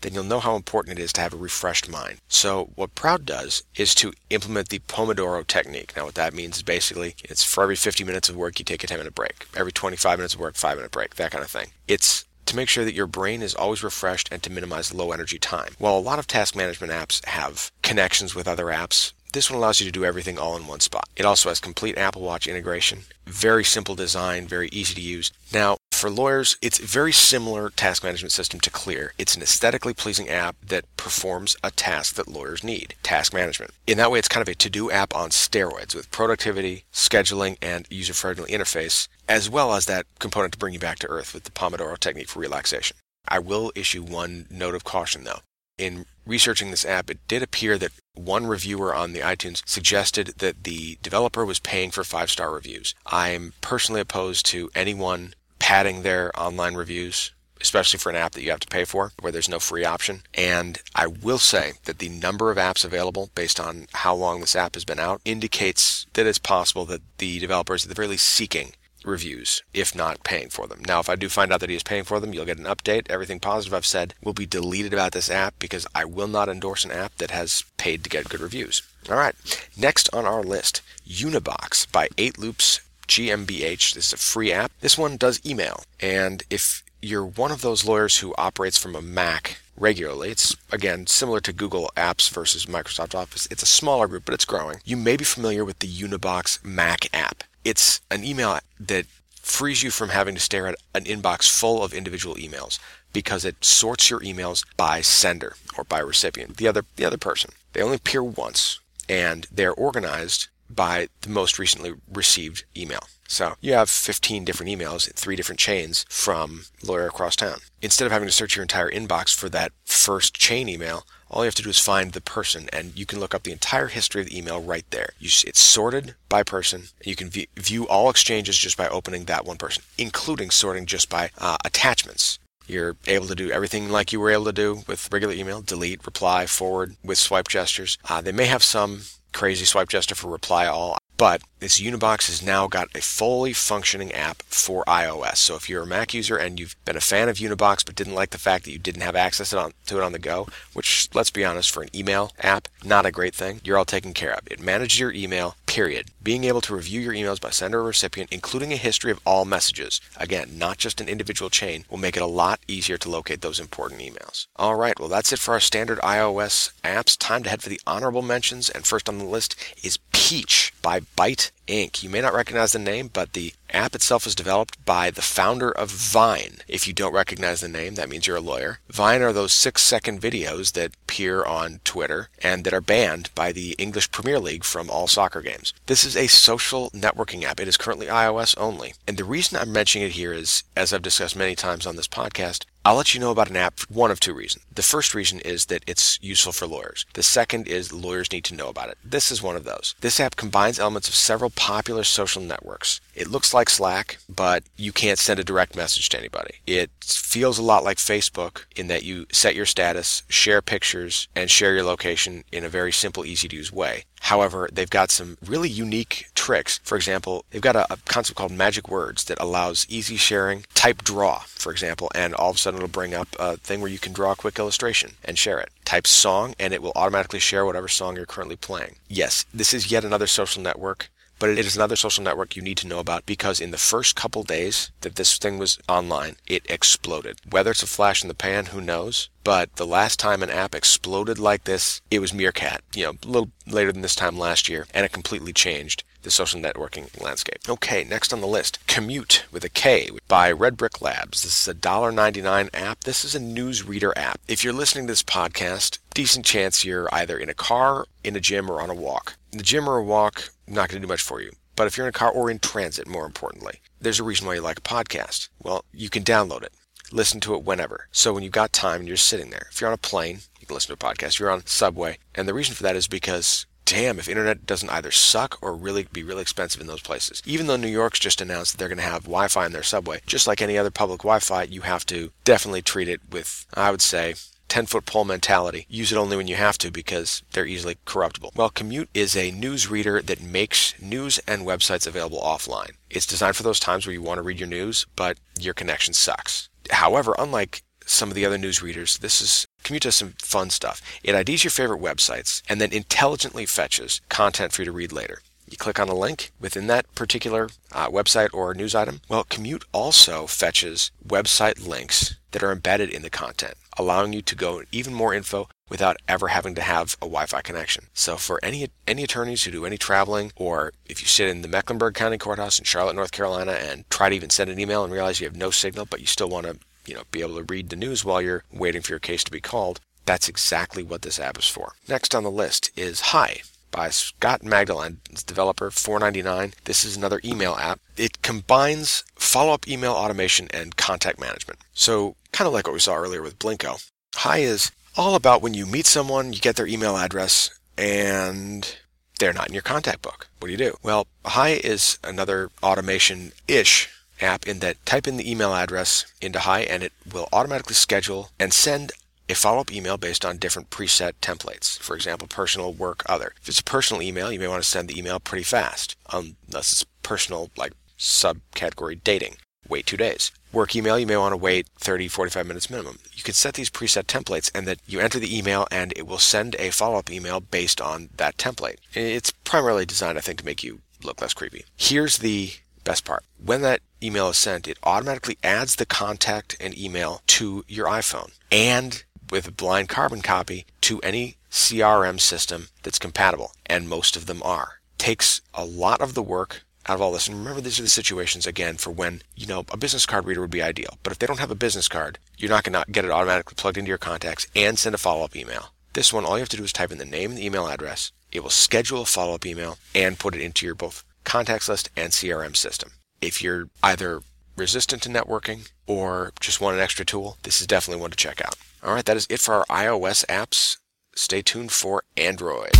then 0.00 0.14
you'll 0.14 0.24
know 0.24 0.40
how 0.40 0.56
important 0.56 0.98
it 0.98 1.02
is 1.02 1.12
to 1.14 1.20
have 1.20 1.34
a 1.34 1.36
refreshed 1.36 1.88
mind. 1.88 2.18
So 2.28 2.70
what 2.74 2.94
Proud 2.94 3.24
does 3.26 3.62
is 3.76 3.94
to 3.96 4.12
implement 4.30 4.68
the 4.68 4.80
Pomodoro 4.80 5.46
technique. 5.46 5.92
Now 5.96 6.04
what 6.04 6.14
that 6.14 6.34
means 6.34 6.56
is 6.56 6.62
basically 6.62 7.14
it's 7.24 7.44
for 7.44 7.62
every 7.62 7.76
50 7.76 8.04
minutes 8.04 8.28
of 8.28 8.36
work 8.36 8.58
you 8.58 8.64
take 8.64 8.84
a 8.84 8.86
10 8.86 8.98
minute 8.98 9.14
break. 9.14 9.46
Every 9.54 9.72
25 9.72 10.18
minutes 10.18 10.34
of 10.34 10.40
work, 10.40 10.54
5 10.54 10.76
minute 10.76 10.90
break, 10.90 11.16
that 11.16 11.30
kind 11.30 11.44
of 11.44 11.50
thing. 11.50 11.68
It's 11.88 12.24
to 12.46 12.56
make 12.56 12.68
sure 12.68 12.84
that 12.84 12.94
your 12.94 13.06
brain 13.06 13.42
is 13.42 13.54
always 13.54 13.84
refreshed 13.84 14.28
and 14.32 14.42
to 14.42 14.50
minimize 14.50 14.92
low 14.92 15.12
energy 15.12 15.38
time. 15.38 15.74
While 15.78 15.96
a 15.96 16.00
lot 16.00 16.18
of 16.18 16.26
task 16.26 16.56
management 16.56 16.92
apps 16.92 17.24
have 17.26 17.70
connections 17.82 18.34
with 18.34 18.48
other 18.48 18.66
apps, 18.66 19.12
this 19.32 19.48
one 19.48 19.58
allows 19.58 19.78
you 19.78 19.86
to 19.86 19.92
do 19.92 20.04
everything 20.04 20.38
all 20.38 20.56
in 20.56 20.66
one 20.66 20.80
spot. 20.80 21.08
It 21.16 21.24
also 21.24 21.48
has 21.50 21.60
complete 21.60 21.96
Apple 21.96 22.22
Watch 22.22 22.48
integration, 22.48 23.02
very 23.26 23.62
simple 23.62 23.94
design, 23.94 24.48
very 24.48 24.68
easy 24.72 24.94
to 24.94 25.00
use. 25.00 25.30
Now, 25.52 25.76
for 26.00 26.08
lawyers, 26.08 26.56
it's 26.62 26.78
a 26.78 26.86
very 26.86 27.12
similar 27.12 27.68
task 27.68 28.02
management 28.02 28.32
system 28.32 28.58
to 28.60 28.70
Clear. 28.70 29.12
It's 29.18 29.36
an 29.36 29.42
aesthetically 29.42 29.92
pleasing 29.92 30.30
app 30.30 30.56
that 30.66 30.84
performs 30.96 31.58
a 31.62 31.70
task 31.70 32.14
that 32.14 32.26
lawyers 32.26 32.64
need 32.64 32.94
task 33.02 33.34
management. 33.34 33.72
In 33.86 33.98
that 33.98 34.10
way, 34.10 34.18
it's 34.18 34.26
kind 34.26 34.40
of 34.40 34.48
a 34.48 34.54
to 34.54 34.70
do 34.70 34.90
app 34.90 35.14
on 35.14 35.28
steroids 35.28 35.94
with 35.94 36.10
productivity, 36.10 36.84
scheduling, 36.90 37.58
and 37.60 37.86
user 37.90 38.14
friendly 38.14 38.50
interface, 38.50 39.08
as 39.28 39.50
well 39.50 39.74
as 39.74 39.84
that 39.86 40.06
component 40.18 40.54
to 40.54 40.58
bring 40.58 40.72
you 40.72 40.80
back 40.80 40.98
to 41.00 41.08
earth 41.08 41.34
with 41.34 41.44
the 41.44 41.50
Pomodoro 41.50 41.98
technique 41.98 42.28
for 42.28 42.40
relaxation. 42.40 42.96
I 43.28 43.38
will 43.38 43.70
issue 43.74 44.02
one 44.02 44.46
note 44.50 44.74
of 44.74 44.84
caution 44.84 45.24
though 45.24 45.40
in 45.80 46.04
researching 46.26 46.70
this 46.70 46.84
app, 46.84 47.10
it 47.10 47.18
did 47.26 47.42
appear 47.42 47.78
that 47.78 47.92
one 48.14 48.46
reviewer 48.46 48.94
on 48.94 49.12
the 49.12 49.20
iTunes 49.20 49.62
suggested 49.66 50.34
that 50.38 50.64
the 50.64 50.98
developer 51.02 51.44
was 51.44 51.58
paying 51.58 51.90
for 51.90 52.04
five 52.04 52.30
star 52.30 52.52
reviews. 52.52 52.94
I'm 53.06 53.54
personally 53.62 54.02
opposed 54.02 54.44
to 54.46 54.70
anyone 54.74 55.32
padding 55.70 56.02
their 56.02 56.32
online 56.36 56.74
reviews, 56.74 57.30
especially 57.60 57.96
for 57.96 58.10
an 58.10 58.16
app 58.16 58.32
that 58.32 58.42
you 58.42 58.50
have 58.50 58.58
to 58.58 58.66
pay 58.66 58.84
for, 58.84 59.12
where 59.20 59.30
there's 59.30 59.48
no 59.48 59.60
free 59.60 59.84
option. 59.84 60.20
And 60.34 60.80
I 60.96 61.06
will 61.06 61.38
say 61.38 61.74
that 61.84 62.00
the 62.00 62.08
number 62.08 62.50
of 62.50 62.58
apps 62.58 62.84
available 62.84 63.30
based 63.36 63.60
on 63.60 63.86
how 63.92 64.16
long 64.16 64.40
this 64.40 64.56
app 64.56 64.74
has 64.74 64.84
been 64.84 64.98
out 64.98 65.20
indicates 65.24 66.06
that 66.14 66.26
it's 66.26 66.38
possible 66.40 66.84
that 66.86 67.02
the 67.18 67.38
developers 67.38 67.84
at 67.84 67.88
the 67.88 67.94
very 67.94 68.08
least 68.08 68.28
seeking 68.28 68.72
reviews, 69.04 69.62
if 69.72 69.94
not 69.94 70.24
paying 70.24 70.48
for 70.48 70.66
them. 70.66 70.80
Now, 70.88 70.98
if 70.98 71.08
I 71.08 71.14
do 71.14 71.28
find 71.28 71.52
out 71.52 71.60
that 71.60 71.70
he 71.70 71.76
is 71.76 71.84
paying 71.84 72.02
for 72.02 72.18
them, 72.18 72.34
you'll 72.34 72.46
get 72.46 72.58
an 72.58 72.64
update. 72.64 73.08
Everything 73.08 73.38
positive 73.38 73.72
I've 73.72 73.86
said 73.86 74.14
will 74.24 74.32
be 74.32 74.46
deleted 74.46 74.92
about 74.92 75.12
this 75.12 75.30
app 75.30 75.54
because 75.60 75.86
I 75.94 76.04
will 76.04 76.26
not 76.26 76.48
endorse 76.48 76.84
an 76.84 76.90
app 76.90 77.14
that 77.18 77.30
has 77.30 77.62
paid 77.76 78.02
to 78.02 78.10
get 78.10 78.28
good 78.28 78.40
reviews. 78.40 78.82
All 79.08 79.16
right, 79.16 79.36
next 79.76 80.12
on 80.12 80.24
our 80.24 80.42
list, 80.42 80.82
Unibox 81.06 81.90
by 81.92 82.08
8 82.18 82.38
Loops 82.38 82.80
GmbH. 83.10 83.94
This 83.94 84.06
is 84.06 84.12
a 84.12 84.16
free 84.16 84.52
app. 84.52 84.72
This 84.80 84.96
one 84.96 85.16
does 85.16 85.44
email, 85.44 85.82
and 85.98 86.44
if 86.48 86.84
you're 87.02 87.24
one 87.24 87.50
of 87.50 87.62
those 87.62 87.84
lawyers 87.84 88.18
who 88.18 88.34
operates 88.36 88.78
from 88.78 88.94
a 88.94 89.02
Mac 89.02 89.58
regularly. 89.76 90.30
It's 90.30 90.54
again 90.70 91.06
similar 91.06 91.40
to 91.40 91.52
Google 91.52 91.90
Apps 91.96 92.30
versus 92.30 92.66
Microsoft 92.66 93.14
Office. 93.14 93.48
It's 93.50 93.62
a 93.62 93.66
smaller 93.66 94.06
group, 94.06 94.26
but 94.26 94.34
it's 94.34 94.44
growing. 94.44 94.80
You 94.84 94.96
may 94.96 95.16
be 95.16 95.24
familiar 95.24 95.64
with 95.64 95.78
the 95.78 95.88
Unibox 95.88 96.62
Mac 96.64 97.08
app. 97.14 97.44
It's 97.64 98.00
an 98.10 98.22
email 98.22 98.58
that 98.78 99.06
frees 99.40 99.82
you 99.82 99.90
from 99.90 100.10
having 100.10 100.34
to 100.34 100.40
stare 100.40 100.66
at 100.66 100.76
an 100.94 101.04
inbox 101.04 101.48
full 101.48 101.82
of 101.82 101.94
individual 101.94 102.36
emails 102.36 102.78
because 103.12 103.44
it 103.44 103.64
sorts 103.64 104.10
your 104.10 104.20
emails 104.20 104.64
by 104.76 105.00
sender 105.00 105.56
or 105.76 105.84
by 105.84 105.98
recipient, 105.98 106.58
the 106.58 106.68
other 106.68 106.84
the 106.96 107.04
other 107.04 107.18
person. 107.18 107.50
They 107.72 107.82
only 107.82 107.96
appear 107.96 108.22
once 108.22 108.78
and 109.08 109.46
they're 109.50 109.72
organized 109.72 110.48
by 110.74 111.08
the 111.22 111.28
most 111.30 111.58
recently 111.58 111.92
received 112.10 112.64
email. 112.76 113.00
So 113.28 113.54
you 113.60 113.74
have 113.74 113.88
15 113.88 114.44
different 114.44 114.72
emails 114.72 115.06
in 115.06 115.14
three 115.14 115.36
different 115.36 115.60
chains 115.60 116.04
from 116.08 116.64
lawyer 116.82 117.06
across 117.06 117.36
town. 117.36 117.58
Instead 117.80 118.06
of 118.06 118.12
having 118.12 118.26
to 118.26 118.32
search 118.32 118.56
your 118.56 118.62
entire 118.62 118.90
inbox 118.90 119.32
for 119.32 119.48
that 119.50 119.70
first 119.84 120.34
chain 120.34 120.68
email, 120.68 121.06
all 121.30 121.42
you 121.42 121.46
have 121.46 121.54
to 121.54 121.62
do 121.62 121.70
is 121.70 121.78
find 121.78 122.10
the 122.10 122.20
person 122.20 122.68
and 122.72 122.98
you 122.98 123.06
can 123.06 123.20
look 123.20 123.32
up 123.32 123.44
the 123.44 123.52
entire 123.52 123.86
history 123.86 124.22
of 124.22 124.26
the 124.28 124.36
email 124.36 124.60
right 124.60 124.84
there. 124.90 125.10
You, 125.20 125.28
it's 125.46 125.60
sorted 125.60 126.16
by 126.28 126.42
person. 126.42 126.88
You 127.04 127.14
can 127.14 127.30
view 127.30 127.86
all 127.86 128.10
exchanges 128.10 128.58
just 128.58 128.76
by 128.76 128.88
opening 128.88 129.26
that 129.26 129.44
one 129.44 129.58
person, 129.58 129.84
including 129.96 130.50
sorting 130.50 130.86
just 130.86 131.08
by 131.08 131.30
uh, 131.38 131.56
attachments. 131.64 132.40
You're 132.66 132.96
able 133.06 133.26
to 133.26 133.34
do 133.34 133.50
everything 133.50 133.90
like 133.90 134.12
you 134.12 134.20
were 134.20 134.30
able 134.30 134.44
to 134.46 134.52
do 134.52 134.82
with 134.86 135.08
regular 135.12 135.34
email 135.34 135.60
delete, 135.60 136.04
reply, 136.04 136.46
forward 136.46 136.96
with 137.04 137.18
swipe 137.18 137.48
gestures. 137.48 137.96
Uh, 138.08 138.20
they 138.20 138.32
may 138.32 138.46
have 138.46 138.62
some 138.62 139.02
crazy 139.32 139.64
swipe 139.64 139.88
gesture 139.88 140.14
for 140.14 140.28
reply 140.28 140.66
all. 140.66 140.98
But 141.16 141.42
this 141.58 141.78
Unibox 141.78 142.28
has 142.28 142.42
now 142.42 142.66
got 142.66 142.88
a 142.94 143.02
fully 143.02 143.52
functioning 143.52 144.10
app 144.12 144.42
for 144.44 144.84
iOS. 144.84 145.36
So 145.36 145.54
if 145.54 145.68
you're 145.68 145.82
a 145.82 145.86
Mac 145.86 146.14
user 146.14 146.38
and 146.38 146.58
you've 146.58 146.76
been 146.86 146.96
a 146.96 147.00
fan 147.00 147.28
of 147.28 147.36
Unibox 147.36 147.84
but 147.84 147.94
didn't 147.94 148.14
like 148.14 148.30
the 148.30 148.38
fact 148.38 148.64
that 148.64 148.72
you 148.72 148.78
didn't 148.78 149.02
have 149.02 149.14
access 149.14 149.50
to 149.50 149.72
it 149.98 150.02
on 150.02 150.12
the 150.12 150.18
go, 150.18 150.46
which 150.72 150.99
let's 151.14 151.30
be 151.30 151.44
honest, 151.44 151.70
for 151.70 151.82
an 151.82 151.94
email 151.94 152.32
app, 152.40 152.68
not 152.84 153.06
a 153.06 153.10
great 153.10 153.34
thing, 153.34 153.60
you're 153.64 153.78
all 153.78 153.84
taken 153.84 154.14
care 154.14 154.32
of. 154.32 154.46
It 154.50 154.60
manages 154.60 155.00
your 155.00 155.12
email, 155.12 155.56
period. 155.66 156.08
Being 156.22 156.44
able 156.44 156.60
to 156.62 156.74
review 156.74 157.00
your 157.00 157.14
emails 157.14 157.40
by 157.40 157.50
sender 157.50 157.80
or 157.80 157.84
recipient, 157.84 158.32
including 158.32 158.72
a 158.72 158.76
history 158.76 159.10
of 159.10 159.20
all 159.24 159.44
messages, 159.44 160.00
again, 160.16 160.58
not 160.58 160.78
just 160.78 161.00
an 161.00 161.08
individual 161.08 161.50
chain, 161.50 161.84
will 161.90 161.98
make 161.98 162.16
it 162.16 162.22
a 162.22 162.26
lot 162.26 162.60
easier 162.66 162.98
to 162.98 163.10
locate 163.10 163.40
those 163.40 163.60
important 163.60 164.00
emails. 164.00 164.46
All 164.56 164.76
right, 164.76 164.98
well, 164.98 165.08
that's 165.08 165.32
it 165.32 165.38
for 165.38 165.54
our 165.54 165.60
standard 165.60 165.98
iOS 166.00 166.72
apps. 166.82 167.16
Time 167.18 167.42
to 167.42 167.50
head 167.50 167.62
for 167.62 167.68
the 167.68 167.80
honorable 167.86 168.22
mentions, 168.22 168.68
and 168.68 168.84
first 168.84 169.08
on 169.08 169.18
the 169.18 169.24
list 169.24 169.56
is 169.82 169.98
Peach 170.12 170.72
by 170.82 171.00
Byte 171.00 171.50
Inc. 171.70 172.02
You 172.02 172.10
may 172.10 172.20
not 172.20 172.34
recognize 172.34 172.72
the 172.72 172.80
name, 172.80 173.08
but 173.12 173.32
the 173.32 173.54
app 173.72 173.94
itself 173.94 174.24
was 174.24 174.34
developed 174.34 174.84
by 174.84 175.10
the 175.10 175.22
founder 175.22 175.70
of 175.70 175.88
Vine. 175.88 176.56
If 176.66 176.88
you 176.88 176.92
don't 176.92 177.12
recognize 177.12 177.60
the 177.60 177.68
name, 177.68 177.94
that 177.94 178.08
means 178.08 178.26
you're 178.26 178.38
a 178.38 178.40
lawyer. 178.40 178.80
Vine 178.88 179.22
are 179.22 179.32
those 179.32 179.52
six 179.52 179.82
second 179.82 180.20
videos 180.20 180.72
that 180.72 180.94
appear 181.04 181.44
on 181.44 181.80
Twitter 181.84 182.28
and 182.42 182.64
that 182.64 182.74
are 182.74 182.80
banned 182.80 183.30
by 183.36 183.52
the 183.52 183.76
English 183.78 184.10
Premier 184.10 184.40
League 184.40 184.64
from 184.64 184.90
all 184.90 185.06
soccer 185.06 185.40
games. 185.40 185.72
This 185.86 186.02
is 186.02 186.16
a 186.16 186.26
social 186.26 186.90
networking 186.90 187.44
app. 187.44 187.60
It 187.60 187.68
is 187.68 187.76
currently 187.76 188.06
iOS 188.06 188.56
only. 188.58 188.94
And 189.06 189.16
the 189.16 189.24
reason 189.24 189.56
I'm 189.56 189.72
mentioning 189.72 190.08
it 190.08 190.14
here 190.14 190.32
is, 190.32 190.64
as 190.76 190.92
I've 190.92 191.02
discussed 191.02 191.36
many 191.36 191.54
times 191.54 191.86
on 191.86 191.94
this 191.94 192.08
podcast, 192.08 192.64
I'll 192.82 192.96
let 192.96 193.12
you 193.12 193.20
know 193.20 193.30
about 193.30 193.50
an 193.50 193.56
app 193.56 193.78
for 193.78 193.92
one 193.92 194.10
of 194.10 194.20
two 194.20 194.32
reasons. 194.32 194.64
The 194.74 194.82
first 194.82 195.14
reason 195.14 195.40
is 195.40 195.66
that 195.66 195.84
it's 195.86 196.18
useful 196.22 196.52
for 196.52 196.66
lawyers. 196.66 197.04
The 197.12 197.22
second 197.22 197.68
is 197.68 197.92
lawyers 197.92 198.32
need 198.32 198.44
to 198.44 198.54
know 198.54 198.70
about 198.70 198.88
it. 198.88 198.96
This 199.04 199.30
is 199.30 199.42
one 199.42 199.54
of 199.54 199.64
those. 199.64 199.94
This 200.00 200.18
app 200.18 200.36
combines 200.36 200.78
elements 200.78 201.06
of 201.06 201.14
several 201.14 201.50
popular 201.50 202.04
social 202.04 202.40
networks. 202.40 203.02
It 203.20 203.28
looks 203.28 203.52
like 203.52 203.68
Slack, 203.68 204.16
but 204.34 204.64
you 204.78 204.92
can't 204.92 205.18
send 205.18 205.38
a 205.38 205.44
direct 205.44 205.76
message 205.76 206.08
to 206.08 206.18
anybody. 206.18 206.54
It 206.66 206.90
feels 207.04 207.58
a 207.58 207.62
lot 207.62 207.84
like 207.84 207.98
Facebook 207.98 208.64
in 208.74 208.86
that 208.86 209.02
you 209.02 209.26
set 209.30 209.54
your 209.54 209.66
status, 209.66 210.22
share 210.30 210.62
pictures, 210.62 211.28
and 211.36 211.50
share 211.50 211.74
your 211.74 211.82
location 211.82 212.44
in 212.50 212.64
a 212.64 212.70
very 212.70 212.90
simple, 212.90 213.26
easy 213.26 213.46
to 213.46 213.56
use 213.56 213.70
way. 213.70 214.04
However, 214.20 214.70
they've 214.72 214.88
got 214.88 215.10
some 215.10 215.36
really 215.44 215.68
unique 215.68 216.30
tricks. 216.34 216.80
For 216.82 216.96
example, 216.96 217.44
they've 217.50 217.60
got 217.60 217.76
a, 217.76 217.92
a, 217.92 217.98
concept 218.06 218.38
called 218.38 218.52
magic 218.52 218.88
words 218.88 219.24
that 219.24 219.38
allows 219.38 219.86
easy 219.90 220.16
sharing. 220.16 220.64
Type 220.74 221.04
draw, 221.04 221.40
for 221.40 221.72
example, 221.72 222.10
and 222.14 222.34
all 222.34 222.50
of 222.50 222.56
a 222.56 222.58
sudden 222.58 222.78
it'll 222.78 222.88
bring 222.88 223.12
up 223.12 223.28
a 223.38 223.58
thing 223.58 223.82
where 223.82 223.90
you 223.90 223.98
can 223.98 224.14
draw 224.14 224.32
a 224.32 224.36
quick 224.36 224.58
illustration 224.58 225.16
and 225.26 225.36
share 225.36 225.60
it. 225.60 225.68
Type 225.84 226.06
song, 226.06 226.54
and 226.58 226.72
it 226.72 226.80
will 226.80 226.92
automatically 226.96 227.38
share 227.38 227.66
whatever 227.66 227.88
song 227.88 228.16
you're 228.16 228.24
currently 228.24 228.56
playing. 228.56 228.96
Yes, 229.08 229.44
this 229.52 229.74
is 229.74 229.90
yet 229.90 230.06
another 230.06 230.26
social 230.26 230.62
network 230.62 231.10
but 231.40 231.50
it 231.50 231.58
is 231.58 231.74
another 231.74 231.96
social 231.96 232.22
network 232.22 232.54
you 232.54 232.62
need 232.62 232.76
to 232.76 232.86
know 232.86 233.00
about 233.00 233.26
because 233.26 233.60
in 233.60 233.72
the 233.72 233.78
first 233.78 234.14
couple 234.14 234.44
days 234.44 234.92
that 235.00 235.16
this 235.16 235.38
thing 235.38 235.58
was 235.58 235.78
online, 235.88 236.36
it 236.46 236.64
exploded. 236.70 237.40
Whether 237.50 237.72
it's 237.72 237.82
a 237.82 237.88
flash 237.88 238.22
in 238.22 238.28
the 238.28 238.34
pan, 238.34 238.66
who 238.66 238.80
knows? 238.80 239.28
But 239.42 239.74
the 239.76 239.86
last 239.86 240.20
time 240.20 240.42
an 240.42 240.50
app 240.50 240.74
exploded 240.74 241.38
like 241.38 241.64
this, 241.64 242.02
it 242.10 242.20
was 242.20 242.34
Meerkat, 242.34 242.82
you 242.94 243.04
know, 243.04 243.14
a 243.24 243.26
little 243.26 243.50
later 243.66 243.90
than 243.90 244.02
this 244.02 244.14
time 244.14 244.38
last 244.38 244.68
year, 244.68 244.86
and 244.94 245.04
it 245.04 245.12
completely 245.12 245.52
changed 245.52 246.04
the 246.22 246.30
social 246.30 246.60
networking 246.60 247.08
landscape. 247.22 247.58
Okay, 247.68 248.04
next 248.04 248.32
on 248.32 248.40
the 248.40 248.46
list, 248.46 248.78
Commute 248.86 249.44
with 249.50 249.64
a 249.64 249.68
K 249.68 250.10
by 250.28 250.50
Red 250.52 250.76
Brick 250.76 251.00
Labs. 251.00 251.42
This 251.42 251.62
is 251.62 251.68
a 251.68 251.74
$1.99 251.74 252.70
app. 252.74 253.00
This 253.04 253.24
is 253.24 253.34
a 253.34 253.40
news 253.40 253.86
reader 253.86 254.12
app. 254.16 254.40
If 254.48 254.62
you're 254.64 254.72
listening 254.72 255.06
to 255.06 255.12
this 255.12 255.22
podcast, 255.22 255.98
decent 256.14 256.44
chance 256.44 256.84
you're 256.84 257.08
either 257.12 257.38
in 257.38 257.48
a 257.48 257.54
car, 257.54 258.06
in 258.22 258.36
a 258.36 258.40
gym, 258.40 258.70
or 258.70 258.80
on 258.80 258.90
a 258.90 258.94
walk. 258.94 259.36
In 259.52 259.58
the 259.58 259.64
gym 259.64 259.88
or 259.88 259.96
a 259.96 260.04
walk, 260.04 260.50
not 260.66 260.88
going 260.88 261.00
to 261.00 261.06
do 261.06 261.10
much 261.10 261.22
for 261.22 261.40
you. 261.40 261.50
But 261.76 261.86
if 261.86 261.96
you're 261.96 262.06
in 262.06 262.10
a 262.10 262.12
car 262.12 262.30
or 262.30 262.50
in 262.50 262.58
transit, 262.58 263.06
more 263.08 263.26
importantly, 263.26 263.80
there's 264.00 264.20
a 264.20 264.24
reason 264.24 264.46
why 264.46 264.54
you 264.54 264.60
like 264.60 264.78
a 264.78 264.82
podcast. 264.82 265.48
Well, 265.62 265.84
you 265.92 266.10
can 266.10 266.22
download 266.22 266.62
it 266.62 266.72
listen 267.12 267.40
to 267.40 267.54
it 267.54 267.64
whenever. 267.64 268.08
So 268.12 268.32
when 268.32 268.42
you've 268.42 268.52
got 268.52 268.72
time 268.72 269.00
and 269.00 269.08
you're 269.08 269.16
sitting 269.16 269.50
there, 269.50 269.66
if 269.70 269.80
you're 269.80 269.88
on 269.88 269.94
a 269.94 269.98
plane, 269.98 270.40
you 270.60 270.66
can 270.66 270.74
listen 270.74 270.96
to 270.96 271.06
a 271.06 271.10
podcast. 271.10 271.38
You're 271.38 271.50
on 271.50 271.66
subway, 271.66 272.18
and 272.34 272.46
the 272.46 272.54
reason 272.54 272.74
for 272.74 272.82
that 272.84 272.96
is 272.96 273.08
because 273.08 273.66
damn 273.90 274.20
if 274.20 274.28
internet 274.28 274.66
doesn't 274.66 274.88
either 274.88 275.10
suck 275.10 275.58
or 275.60 275.74
really 275.74 276.04
be 276.12 276.22
really 276.22 276.42
expensive 276.42 276.80
in 276.80 276.86
those 276.86 277.02
places. 277.02 277.42
Even 277.44 277.66
though 277.66 277.76
New 277.76 277.88
York's 277.88 278.20
just 278.20 278.40
announced 278.40 278.72
that 278.72 278.78
they're 278.78 278.88
going 278.88 278.98
to 278.98 279.02
have 279.02 279.24
Wi-Fi 279.24 279.66
in 279.66 279.72
their 279.72 279.82
subway, 279.82 280.20
just 280.26 280.46
like 280.46 280.62
any 280.62 280.78
other 280.78 280.92
public 280.92 281.22
Wi-Fi, 281.22 281.64
you 281.64 281.80
have 281.80 282.06
to 282.06 282.30
definitely 282.44 282.82
treat 282.82 283.08
it 283.08 283.20
with, 283.32 283.66
I 283.74 283.90
would 283.90 284.00
say, 284.00 284.34
10 284.68 284.86
foot 284.86 285.06
pole 285.06 285.24
mentality. 285.24 285.86
Use 285.88 286.12
it 286.12 286.16
only 286.16 286.36
when 286.36 286.46
you 286.46 286.54
have 286.54 286.78
to 286.78 286.92
because 286.92 287.42
they're 287.52 287.66
easily 287.66 287.96
corruptible. 288.04 288.52
Well, 288.54 288.70
Commute 288.70 289.10
is 289.12 289.34
a 289.34 289.50
news 289.50 289.90
reader 289.90 290.22
that 290.22 290.40
makes 290.40 290.94
news 291.02 291.40
and 291.48 291.66
websites 291.66 292.06
available 292.06 292.40
offline. 292.40 292.92
It's 293.10 293.26
designed 293.26 293.56
for 293.56 293.64
those 293.64 293.80
times 293.80 294.06
where 294.06 294.12
you 294.12 294.22
want 294.22 294.38
to 294.38 294.42
read 294.42 294.60
your 294.60 294.68
news, 294.68 295.04
but 295.16 295.38
your 295.58 295.74
connection 295.74 296.14
sucks. 296.14 296.68
However, 296.90 297.34
unlike 297.40 297.82
some 298.06 298.28
of 298.28 298.36
the 298.36 298.46
other 298.46 298.58
news 298.58 298.82
readers, 298.82 299.18
this 299.18 299.42
is 299.42 299.66
Commute 299.90 300.04
does 300.04 300.14
some 300.14 300.34
fun 300.40 300.70
stuff. 300.70 301.02
It 301.24 301.34
IDs 301.34 301.64
your 301.64 301.72
favorite 301.72 302.00
websites 302.00 302.62
and 302.68 302.80
then 302.80 302.92
intelligently 302.92 303.66
fetches 303.66 304.20
content 304.28 304.72
for 304.72 304.82
you 304.82 304.86
to 304.86 304.92
read 304.92 305.10
later. 305.10 305.40
You 305.68 305.76
click 305.76 305.98
on 305.98 306.08
a 306.08 306.14
link 306.14 306.52
within 306.60 306.86
that 306.86 307.12
particular 307.16 307.70
uh, 307.90 308.08
website 308.08 308.50
or 308.54 308.72
news 308.72 308.94
item. 308.94 309.20
Well, 309.28 309.42
Commute 309.42 309.84
also 309.92 310.46
fetches 310.46 311.10
website 311.26 311.84
links 311.84 312.36
that 312.52 312.62
are 312.62 312.70
embedded 312.70 313.10
in 313.10 313.22
the 313.22 313.30
content, 313.30 313.74
allowing 313.98 314.32
you 314.32 314.42
to 314.42 314.54
go 314.54 314.84
even 314.92 315.12
more 315.12 315.34
info 315.34 315.68
without 315.88 316.18
ever 316.28 316.48
having 316.48 316.76
to 316.76 316.82
have 316.82 317.16
a 317.16 317.26
Wi-Fi 317.26 317.60
connection. 317.62 318.04
So 318.14 318.36
for 318.36 318.60
any 318.62 318.90
any 319.08 319.24
attorneys 319.24 319.64
who 319.64 319.72
do 319.72 319.86
any 319.86 319.98
traveling, 319.98 320.52
or 320.54 320.92
if 321.04 321.20
you 321.20 321.26
sit 321.26 321.48
in 321.48 321.62
the 321.62 321.68
Mecklenburg 321.68 322.14
County 322.14 322.38
Courthouse 322.38 322.78
in 322.78 322.84
Charlotte, 322.84 323.16
North 323.16 323.32
Carolina, 323.32 323.72
and 323.72 324.08
try 324.08 324.28
to 324.28 324.36
even 324.36 324.50
send 324.50 324.70
an 324.70 324.78
email 324.78 325.02
and 325.02 325.12
realize 325.12 325.40
you 325.40 325.48
have 325.48 325.56
no 325.56 325.72
signal, 325.72 326.06
but 326.06 326.20
you 326.20 326.26
still 326.26 326.48
want 326.48 326.66
to 326.66 326.78
you 327.10 327.16
know 327.16 327.24
be 327.32 327.40
able 327.42 327.56
to 327.56 327.64
read 327.64 327.90
the 327.90 327.96
news 327.96 328.24
while 328.24 328.40
you're 328.40 328.62
waiting 328.72 329.02
for 329.02 329.12
your 329.12 329.18
case 329.18 329.42
to 329.44 329.50
be 329.50 329.60
called, 329.60 330.00
that's 330.24 330.48
exactly 330.48 331.02
what 331.02 331.22
this 331.22 331.40
app 331.40 331.58
is 331.58 331.66
for. 331.66 331.92
Next 332.08 332.34
on 332.34 332.44
the 332.44 332.50
list 332.50 332.92
is 332.96 333.20
Hi 333.20 333.62
by 333.90 334.10
Scott 334.10 334.62
Magdalene, 334.62 335.18
developer, 335.44 335.90
499. 335.90 336.74
This 336.84 337.04
is 337.04 337.16
another 337.16 337.40
email 337.44 337.74
app. 337.74 337.98
It 338.16 338.40
combines 338.42 339.24
follow-up 339.34 339.88
email 339.88 340.12
automation 340.12 340.68
and 340.72 340.96
contact 340.96 341.40
management. 341.40 341.80
So 341.92 342.36
kind 342.52 342.68
of 342.68 342.72
like 342.72 342.86
what 342.86 342.92
we 342.92 343.00
saw 343.00 343.16
earlier 343.16 343.42
with 343.42 343.58
Blinko. 343.58 344.08
Hi 344.36 344.58
is 344.58 344.92
all 345.16 345.34
about 345.34 345.62
when 345.62 345.74
you 345.74 345.86
meet 345.86 346.06
someone, 346.06 346.52
you 346.52 346.60
get 346.60 346.76
their 346.76 346.86
email 346.86 347.16
address, 347.16 347.70
and 347.98 348.96
they're 349.40 349.52
not 349.52 349.66
in 349.66 349.74
your 349.74 349.82
contact 349.82 350.22
book. 350.22 350.46
What 350.60 350.66
do 350.66 350.72
you 350.72 350.78
do? 350.78 350.96
Well, 351.02 351.26
Hi 351.44 351.70
is 351.70 352.20
another 352.22 352.70
automation 352.84 353.50
ish 353.66 354.08
app 354.40 354.66
in 354.66 354.80
that 354.80 355.04
type 355.06 355.26
in 355.26 355.36
the 355.36 355.50
email 355.50 355.74
address 355.74 356.26
into 356.40 356.60
Hi 356.60 356.80
and 356.80 357.02
it 357.02 357.12
will 357.32 357.48
automatically 357.52 357.94
schedule 357.94 358.50
and 358.58 358.72
send 358.72 359.12
a 359.50 359.54
follow-up 359.54 359.92
email 359.92 360.16
based 360.16 360.44
on 360.44 360.58
different 360.58 360.90
preset 360.90 361.32
templates. 361.42 361.98
For 361.98 362.14
example, 362.14 362.46
personal, 362.48 362.92
work, 362.92 363.22
other. 363.26 363.52
If 363.60 363.68
it's 363.68 363.80
a 363.80 363.84
personal 363.84 364.22
email, 364.22 364.52
you 364.52 364.60
may 364.60 364.68
want 364.68 364.82
to 364.82 364.88
send 364.88 365.08
the 365.08 365.18
email 365.18 365.40
pretty 365.40 365.64
fast, 365.64 366.16
unless 366.32 366.92
it's 366.92 367.04
personal, 367.22 367.70
like 367.76 367.92
subcategory 368.18 369.22
dating. 369.22 369.56
Wait 369.88 370.06
two 370.06 370.16
days. 370.16 370.52
Work 370.72 370.94
email, 370.94 371.18
you 371.18 371.26
may 371.26 371.36
want 371.36 371.52
to 371.52 371.56
wait 371.56 371.88
30, 371.98 372.28
45 372.28 372.66
minutes 372.66 372.90
minimum. 372.90 373.18
You 373.32 373.42
can 373.42 373.54
set 373.54 373.74
these 373.74 373.90
preset 373.90 374.24
templates 374.24 374.70
and 374.72 374.86
that 374.86 375.00
you 375.06 375.18
enter 375.18 375.40
the 375.40 375.56
email 375.56 375.88
and 375.90 376.12
it 376.14 376.28
will 376.28 376.38
send 376.38 376.76
a 376.78 376.90
follow-up 376.90 377.28
email 377.28 377.58
based 377.58 378.00
on 378.00 378.28
that 378.36 378.56
template. 378.56 378.98
It's 379.14 379.50
primarily 379.50 380.06
designed, 380.06 380.38
I 380.38 380.42
think, 380.42 380.60
to 380.60 380.64
make 380.64 380.84
you 380.84 381.00
look 381.24 381.40
less 381.40 381.54
creepy. 381.54 381.84
Here's 381.96 382.38
the 382.38 382.72
best 383.02 383.24
part. 383.24 383.44
When 383.58 383.82
that 383.82 384.00
email 384.22 384.48
is 384.48 384.58
sent, 384.58 384.88
it 384.88 384.98
automatically 385.02 385.58
adds 385.62 385.96
the 385.96 386.06
contact 386.06 386.76
and 386.80 386.96
email 386.96 387.42
to 387.46 387.84
your 387.88 388.06
iPhone 388.06 388.52
and 388.70 389.24
with 389.50 389.66
a 389.66 389.72
blind 389.72 390.08
carbon 390.08 390.40
copy 390.42 390.86
to 391.02 391.20
any 391.20 391.56
CRM 391.70 392.40
system 392.40 392.88
that's 393.02 393.18
compatible, 393.18 393.72
and 393.86 394.08
most 394.08 394.36
of 394.36 394.46
them 394.46 394.62
are. 394.62 395.00
Takes 395.18 395.60
a 395.74 395.84
lot 395.84 396.20
of 396.20 396.34
the 396.34 396.42
work 396.42 396.82
out 397.06 397.14
of 397.14 397.22
all 397.22 397.32
this. 397.32 397.48
And 397.48 397.58
remember, 397.58 397.80
these 397.80 397.98
are 397.98 398.02
the 398.02 398.08
situations 398.08 398.66
again 398.66 398.96
for 398.96 399.10
when, 399.10 399.42
you 399.56 399.66
know, 399.66 399.84
a 399.90 399.96
business 399.96 400.26
card 400.26 400.44
reader 400.44 400.60
would 400.60 400.70
be 400.70 400.82
ideal. 400.82 401.18
But 401.22 401.32
if 401.32 401.38
they 401.38 401.46
don't 401.46 401.58
have 401.58 401.70
a 401.70 401.76
business 401.76 402.08
card, 402.08 402.38
you're 402.58 402.70
not 402.70 402.84
going 402.84 402.92
to 402.92 403.10
get 403.10 403.24
it 403.24 403.30
automatically 403.30 403.74
plugged 403.76 403.98
into 403.98 404.08
your 404.08 404.18
contacts 404.18 404.66
and 404.74 404.98
send 404.98 405.14
a 405.14 405.18
follow 405.18 405.44
up 405.44 405.56
email. 405.56 405.92
This 406.12 406.32
one, 406.32 406.44
all 406.44 406.56
you 406.56 406.62
have 406.62 406.68
to 406.70 406.76
do 406.76 406.84
is 406.84 406.92
type 406.92 407.12
in 407.12 407.18
the 407.18 407.24
name 407.24 407.50
and 407.50 407.58
the 407.58 407.66
email 407.66 407.86
address, 407.86 408.32
it 408.52 408.62
will 408.62 408.70
schedule 408.70 409.22
a 409.22 409.26
follow 409.26 409.54
up 409.54 409.66
email 409.66 409.98
and 410.14 410.38
put 410.38 410.54
it 410.54 410.60
into 410.60 410.84
your 410.84 410.94
both 410.94 411.24
contacts 411.44 411.88
list 411.88 412.10
and 412.16 412.32
CRM 412.32 412.76
system. 412.76 413.12
If 413.42 413.62
you're 413.62 413.88
either 414.02 414.42
resistant 414.76 415.22
to 415.22 415.30
networking 415.30 415.90
or 416.06 416.52
just 416.60 416.78
want 416.78 416.96
an 416.96 417.02
extra 417.02 417.24
tool, 417.24 417.56
this 417.62 417.80
is 417.80 417.86
definitely 417.86 418.20
one 418.20 418.30
to 418.30 418.36
check 418.36 418.60
out. 418.62 418.76
All 419.02 419.14
right, 419.14 419.24
that 419.24 419.34
is 419.34 419.46
it 419.48 419.60
for 419.60 419.76
our 419.76 419.86
iOS 419.86 420.44
apps. 420.44 420.98
Stay 421.34 421.62
tuned 421.62 421.90
for 421.90 422.22
Android. 422.36 422.90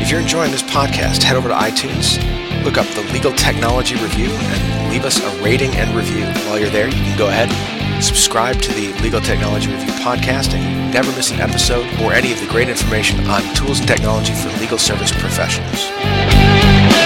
If 0.00 0.12
you're 0.12 0.20
enjoying 0.20 0.52
this 0.52 0.62
podcast, 0.62 1.24
head 1.24 1.36
over 1.36 1.48
to 1.48 1.54
iTunes, 1.56 2.22
look 2.64 2.78
up 2.78 2.86
the 2.94 3.02
Legal 3.12 3.32
Technology 3.32 3.96
Review, 3.96 4.28
and 4.30 4.92
leave 4.92 5.04
us 5.04 5.20
a 5.20 5.42
rating 5.42 5.74
and 5.74 5.96
review. 5.96 6.24
While 6.48 6.60
you're 6.60 6.70
there, 6.70 6.86
you 6.86 6.92
can 6.94 7.18
go 7.18 7.26
ahead 7.26 7.75
subscribe 8.02 8.60
to 8.62 8.72
the 8.72 8.92
Legal 9.02 9.20
Technology 9.20 9.68
Review 9.70 9.92
podcast 9.94 10.54
and 10.54 10.92
never 10.92 11.10
miss 11.12 11.30
an 11.30 11.40
episode 11.40 11.86
or 12.00 12.12
any 12.12 12.32
of 12.32 12.40
the 12.40 12.46
great 12.46 12.68
information 12.68 13.24
on 13.26 13.42
tools 13.54 13.78
and 13.78 13.88
technology 13.88 14.34
for 14.34 14.48
legal 14.60 14.78
service 14.78 15.12
professionals. 15.12 17.05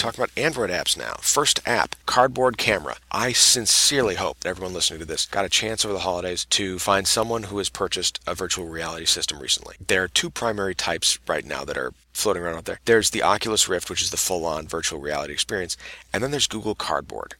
Talking 0.00 0.20
about 0.20 0.36
Android 0.36 0.70
apps 0.70 0.96
now. 0.96 1.14
First 1.20 1.60
app, 1.66 1.94
Cardboard 2.06 2.56
Camera. 2.56 2.96
I 3.12 3.32
sincerely 3.32 4.14
hope 4.14 4.40
that 4.40 4.48
everyone 4.48 4.72
listening 4.72 5.00
to 5.00 5.04
this 5.04 5.26
got 5.26 5.44
a 5.44 5.50
chance 5.50 5.84
over 5.84 5.92
the 5.92 6.00
holidays 6.00 6.46
to 6.46 6.78
find 6.78 7.06
someone 7.06 7.44
who 7.44 7.58
has 7.58 7.68
purchased 7.68 8.18
a 8.26 8.34
virtual 8.34 8.66
reality 8.66 9.04
system 9.04 9.38
recently. 9.38 9.76
There 9.86 10.02
are 10.02 10.08
two 10.08 10.30
primary 10.30 10.74
types 10.74 11.18
right 11.28 11.44
now 11.44 11.64
that 11.64 11.76
are 11.76 11.92
floating 12.14 12.42
around 12.42 12.56
out 12.56 12.64
there. 12.64 12.80
There's 12.86 13.10
the 13.10 13.22
Oculus 13.22 13.68
Rift, 13.68 13.90
which 13.90 14.02
is 14.02 14.10
the 14.10 14.16
full 14.16 14.46
on 14.46 14.66
virtual 14.66 15.00
reality 15.00 15.34
experience, 15.34 15.76
and 16.12 16.22
then 16.22 16.30
there's 16.30 16.46
Google 16.46 16.74
Cardboard, 16.74 17.34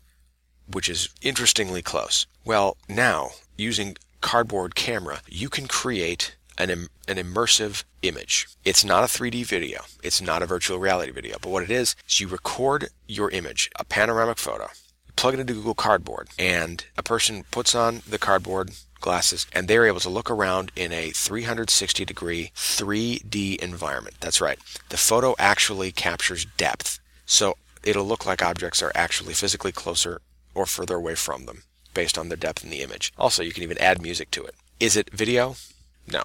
which 0.70 0.88
is 0.88 1.08
interestingly 1.22 1.80
close. 1.80 2.26
Well, 2.44 2.76
now, 2.88 3.30
using 3.56 3.96
Cardboard 4.20 4.74
Camera, 4.74 5.22
you 5.28 5.48
can 5.48 5.66
create 5.66 6.36
an, 6.60 6.70
Im- 6.70 6.88
an 7.08 7.16
immersive 7.16 7.84
image. 8.02 8.46
It's 8.64 8.84
not 8.84 9.02
a 9.02 9.06
3D 9.06 9.46
video. 9.46 9.82
It's 10.02 10.20
not 10.20 10.42
a 10.42 10.46
virtual 10.46 10.78
reality 10.78 11.10
video. 11.10 11.36
But 11.40 11.50
what 11.50 11.62
it 11.62 11.70
is, 11.70 11.96
is 12.08 12.20
you 12.20 12.28
record 12.28 12.90
your 13.08 13.30
image, 13.30 13.70
a 13.76 13.84
panoramic 13.84 14.38
photo, 14.38 14.68
plug 15.16 15.34
it 15.34 15.40
into 15.40 15.54
Google 15.54 15.74
Cardboard, 15.74 16.28
and 16.38 16.84
a 16.96 17.02
person 17.02 17.44
puts 17.50 17.74
on 17.74 18.02
the 18.08 18.18
cardboard 18.18 18.72
glasses 19.00 19.46
and 19.52 19.66
they're 19.66 19.86
able 19.86 20.00
to 20.00 20.10
look 20.10 20.30
around 20.30 20.70
in 20.76 20.92
a 20.92 21.10
360 21.10 22.04
degree 22.04 22.52
3D 22.54 23.56
environment. 23.56 24.16
That's 24.20 24.40
right. 24.40 24.58
The 24.90 24.96
photo 24.98 25.34
actually 25.38 25.90
captures 25.90 26.44
depth. 26.56 27.00
So 27.24 27.56
it'll 27.82 28.04
look 28.04 28.26
like 28.26 28.42
objects 28.42 28.82
are 28.82 28.92
actually 28.94 29.32
physically 29.34 29.72
closer 29.72 30.20
or 30.54 30.66
further 30.66 30.96
away 30.96 31.14
from 31.14 31.46
them 31.46 31.62
based 31.94 32.18
on 32.18 32.28
their 32.28 32.36
depth 32.36 32.62
in 32.62 32.70
the 32.70 32.82
image. 32.82 33.12
Also, 33.18 33.42
you 33.42 33.52
can 33.52 33.62
even 33.62 33.78
add 33.78 34.02
music 34.02 34.30
to 34.32 34.44
it. 34.44 34.54
Is 34.78 34.96
it 34.96 35.10
video? 35.10 35.56
No. 36.06 36.24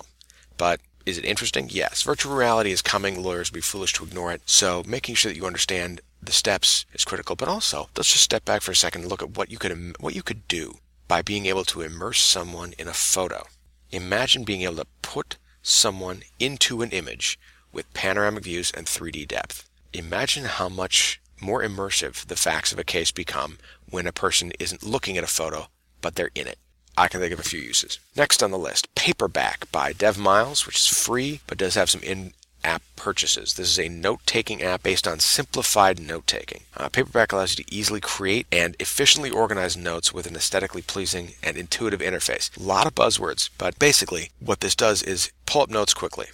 But 0.57 0.79
is 1.05 1.17
it 1.17 1.25
interesting? 1.25 1.69
Yes. 1.69 2.01
Virtual 2.01 2.35
reality 2.35 2.71
is 2.71 2.81
coming. 2.81 3.21
Lawyers 3.21 3.51
would 3.51 3.55
be 3.55 3.61
foolish 3.61 3.93
to 3.93 4.03
ignore 4.03 4.31
it. 4.31 4.41
So 4.45 4.83
making 4.87 5.15
sure 5.15 5.31
that 5.31 5.37
you 5.37 5.45
understand 5.45 6.01
the 6.21 6.31
steps 6.31 6.85
is 6.93 7.05
critical. 7.05 7.35
But 7.35 7.47
also, 7.47 7.89
let's 7.95 8.11
just 8.11 8.23
step 8.23 8.45
back 8.45 8.61
for 8.61 8.71
a 8.71 8.75
second 8.75 9.01
and 9.01 9.09
look 9.11 9.21
at 9.21 9.37
what 9.37 9.51
you 9.51 9.57
could 9.57 9.95
what 9.99 10.15
you 10.15 10.23
could 10.23 10.47
do 10.47 10.75
by 11.07 11.21
being 11.21 11.45
able 11.45 11.63
to 11.65 11.81
immerse 11.81 12.21
someone 12.21 12.73
in 12.79 12.87
a 12.87 12.93
photo. 12.93 13.43
Imagine 13.91 14.43
being 14.43 14.63
able 14.63 14.77
to 14.77 14.87
put 15.01 15.37
someone 15.61 16.23
into 16.39 16.81
an 16.81 16.91
image 16.91 17.39
with 17.71 17.93
panoramic 17.93 18.43
views 18.43 18.71
and 18.71 18.87
3D 18.87 19.27
depth. 19.27 19.69
Imagine 19.93 20.45
how 20.45 20.69
much 20.69 21.21
more 21.39 21.61
immersive 21.61 22.25
the 22.25 22.35
facts 22.35 22.71
of 22.71 22.79
a 22.79 22.83
case 22.83 23.11
become 23.11 23.57
when 23.89 24.07
a 24.07 24.11
person 24.11 24.51
isn't 24.59 24.83
looking 24.83 25.17
at 25.17 25.23
a 25.23 25.27
photo, 25.27 25.67
but 26.01 26.15
they're 26.15 26.31
in 26.33 26.47
it. 26.47 26.57
I 26.97 27.07
can 27.07 27.19
think 27.19 27.33
of 27.33 27.39
a 27.39 27.43
few 27.43 27.59
uses. 27.59 27.99
Next 28.15 28.41
on 28.41 28.51
the 28.51 28.57
list, 28.57 28.93
Paperback 28.95 29.71
by 29.71 29.93
Dev 29.93 30.17
Miles, 30.17 30.65
which 30.65 30.77
is 30.77 30.87
free 30.87 31.41
but 31.47 31.57
does 31.57 31.75
have 31.75 31.89
some 31.89 32.01
in 32.01 32.33
app 32.63 32.81
purchases. 32.95 33.53
This 33.53 33.69
is 33.69 33.79
a 33.79 33.89
note 33.89 34.21
taking 34.25 34.63
app 34.63 34.83
based 34.83 35.07
on 35.07 35.19
simplified 35.19 35.99
note 35.99 36.25
taking. 36.25 36.63
Uh, 36.75 36.89
Paperback 36.89 37.31
allows 37.31 37.57
you 37.57 37.63
to 37.63 37.73
easily 37.73 38.01
create 38.01 38.47
and 38.51 38.75
efficiently 38.79 39.29
organize 39.29 39.77
notes 39.77 40.11
with 40.11 40.25
an 40.25 40.35
aesthetically 40.35 40.81
pleasing 40.81 41.33
and 41.43 41.57
intuitive 41.57 41.99
interface. 41.99 42.55
A 42.57 42.63
lot 42.63 42.87
of 42.87 42.95
buzzwords, 42.95 43.49
but 43.57 43.77
basically, 43.77 44.31
what 44.39 44.61
this 44.61 44.75
does 44.75 45.03
is 45.03 45.31
pull 45.45 45.61
up 45.61 45.69
notes 45.69 45.93
quickly 45.93 46.27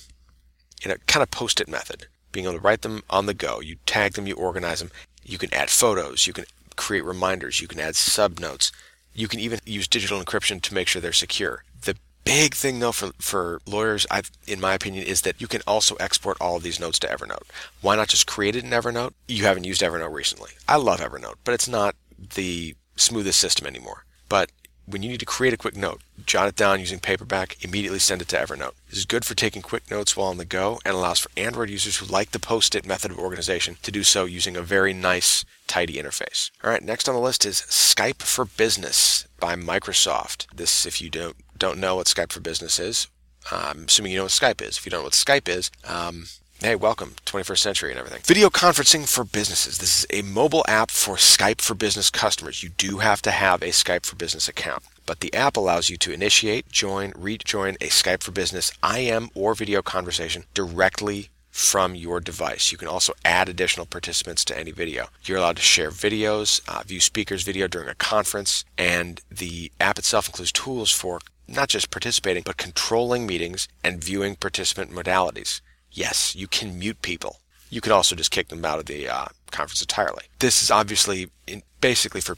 in 0.84 0.91
a 0.91 0.97
kind 1.00 1.21
of 1.21 1.32
post 1.32 1.60
it 1.60 1.67
method, 1.67 2.08
being 2.32 2.45
able 2.45 2.56
to 2.56 2.62
write 2.62 2.82
them 2.82 3.04
on 3.10 3.26
the 3.26 3.34
go. 3.34 3.60
You 3.60 3.76
tag 3.86 4.13
them, 4.13 4.28
you 4.28 4.36
organize 4.36 4.80
them. 4.80 4.91
You 5.24 5.38
can 5.38 5.54
add 5.54 5.69
photos, 5.69 6.26
you 6.26 6.34
can 6.34 6.45
create 6.76 7.04
reminders, 7.04 7.62
you 7.62 7.67
can 7.67 7.80
add 7.80 7.95
sub 7.95 8.39
notes. 8.39 8.71
You 9.13 9.28
can 9.28 9.39
even 9.39 9.60
use 9.65 9.88
digital 9.88 10.21
encryption 10.21 10.62
to 10.62 10.74
make 10.74 10.88
sure 10.88 11.02
they're 11.02 11.13
secure. 11.13 11.63
The 11.84 11.95
big 12.24 12.54
thing 12.54 12.80
though 12.80 12.91
for, 12.91 13.12
for 13.19 13.62
lawyers, 13.65 14.06
I've, 14.10 14.32
in 14.47 14.60
my 14.60 14.74
opinion, 14.74 15.06
is 15.06 15.21
that 15.21 15.41
you 15.41 15.47
can 15.47 15.62
also 15.67 15.95
export 15.95 16.38
all 16.39 16.58
of 16.58 16.63
these 16.63 16.80
notes 16.80 17.00
to 17.00 17.08
Evernote. 17.08 17.43
Why 17.82 17.95
not 17.95 18.08
just 18.08 18.28
create 18.28 18.56
it 18.56 18.63
in 18.63 18.69
Evernote? 18.71 19.13
You 19.28 19.43
haven't 19.43 19.65
used 19.65 19.82
Evernote 19.82 20.13
recently. 20.13 20.52
I 20.67 20.78
love 20.78 21.00
Evernote, 21.00 21.36
but 21.43 21.54
it's 21.54 21.67
not 21.67 21.95
the 22.36 22.76
smoothest 22.95 23.39
system 23.39 23.67
anymore. 23.67 24.06
But 24.30 24.52
when 24.92 25.04
you 25.04 25.10
need 25.10 25.20
to 25.20 25.26
create 25.26 25.54
a 25.54 25.58
quick 25.58 25.76
note, 25.76 26.02
jot 26.26 26.48
it 26.48 26.56
down 26.56 26.80
using 26.80 27.00
paperback, 27.00 27.58
immediately 27.64 28.00
send 28.00 28.22
it 28.22 28.28
to 28.30 28.36
Evernote. 28.36 28.74
This 28.90 29.00
is 29.00 29.06
good 29.06 29.26
for 29.26 29.36
taking 29.36 29.62
quick 29.62 29.90
notes 29.90 30.16
while 30.16 30.28
on 30.28 30.38
the 30.38 30.46
go 30.46 30.80
and 30.86 30.96
allows 30.96 31.20
for 31.20 31.30
Android 31.38 31.70
users 31.70 31.98
who 31.98 32.06
like 32.06 32.32
the 32.32 32.40
post 32.40 32.76
it 32.76 32.86
method 32.86 33.12
of 33.12 33.20
organization 33.20 33.78
to 33.82 33.92
do 33.92 34.04
so 34.04 34.26
using 34.26 34.56
a 34.56 34.62
very 34.62 34.94
nice, 34.94 35.46
tidy 35.68 35.96
interface. 35.96 36.52
All 36.64 36.70
right, 36.70 36.84
next 36.84 37.08
on 37.08 37.16
the 37.16 37.22
list 37.22 37.46
is 37.46 37.62
Skype 37.62 38.22
for 38.22 38.46
Business 38.46 39.28
by 39.40 39.56
Microsoft. 39.56 40.48
This, 40.54 40.86
if 40.86 41.02
you 41.02 41.10
don't, 41.10 41.36
don't 41.58 41.80
know 41.80 41.96
what 41.96 42.08
Skype 42.08 42.32
for 42.32 42.40
Business 42.40 42.80
is, 42.80 43.08
I'm 43.50 43.86
assuming 43.86 44.12
you 44.12 44.20
know 44.20 44.26
what 44.26 44.32
Skype 44.32 44.62
is. 44.62 44.78
If 44.78 44.86
you 44.86 44.90
don't 44.90 45.02
know 45.02 45.06
what 45.06 45.14
Skype 45.14 45.50
is, 45.50 45.72
um, 45.88 46.26
Hey, 46.63 46.76
welcome, 46.76 47.15
21st 47.26 47.58
century 47.58 47.89
and 47.89 47.97
everything. 47.97 48.21
Video 48.24 48.52
conferencing 48.52 49.10
for 49.10 49.24
businesses. 49.24 49.80
This 49.80 50.04
is 50.04 50.06
a 50.12 50.21
mobile 50.21 50.63
app 50.67 50.91
for 50.91 51.15
Skype 51.15 51.60
for 51.60 51.74
business 51.74 52.12
customers. 52.12 52.62
You 52.62 52.69
do 52.69 53.00
have 53.00 53.19
to 53.24 53.32
have 53.32 53.63
a 53.63 53.69
Skype 53.69 54.06
for 54.06 54.15
business 54.15 54.47
account, 54.47 54.84
but 55.08 55.21
the 55.21 55.34
app 55.34 55.58
allows 55.58 55.89
you 55.89 55.97
to 55.97 56.13
initiate, 56.13 56.69
join, 56.69 57.13
rejoin 57.17 57.78
a 57.82 57.88
Skype 57.88 58.21
for 58.21 58.30
business 58.30 58.71
IM 58.88 59.32
or 59.34 59.56
video 59.56 59.82
conversation 59.82 60.43
directly 60.54 61.30
from 61.50 61.95
your 61.95 62.19
device. 62.19 62.71
You 62.71 62.78
can 62.78 62.88
also 62.88 63.13
add 63.26 63.50
additional 63.50 63.88
participants 63.88 64.45
to 64.45 64.56
any 64.56 64.69
video. 64.69 65.08
You're 65.24 65.39
allowed 65.39 65.56
to 65.56 65.63
share 65.63 65.89
videos, 65.89 66.62
uh, 66.67 66.84
view 66.84 67.00
speakers' 67.00 67.41
video 67.41 67.67
during 67.67 67.89
a 67.89 67.95
conference, 67.95 68.65
and 68.78 69.19
the 69.32 69.71
app 69.80 69.97
itself 69.97 70.28
includes 70.28 70.52
tools 70.52 70.91
for 70.91 71.21
not 71.47 71.69
just 71.69 71.89
participating, 71.89 72.43
but 72.45 72.58
controlling 72.58 73.26
meetings 73.26 73.67
and 73.84 74.04
viewing 74.04 74.36
participant 74.36 74.91
modalities. 74.91 75.62
Yes, 75.92 76.36
you 76.36 76.48
can 76.48 76.80
mute 76.80 77.02
people. 77.02 77.38
You 77.70 77.82
could 77.82 77.92
also 77.92 78.16
just 78.16 78.32
kick 78.32 78.50
them 78.50 78.66
out 78.66 78.80
of 78.80 78.86
the 78.86 79.08
uh, 79.08 79.26
conference 79.52 79.82
entirely. 79.82 80.24
This 80.40 80.62
is 80.62 80.72
obviously 80.72 81.30
in, 81.48 81.64
basically 81.80 82.22
for 82.22 82.38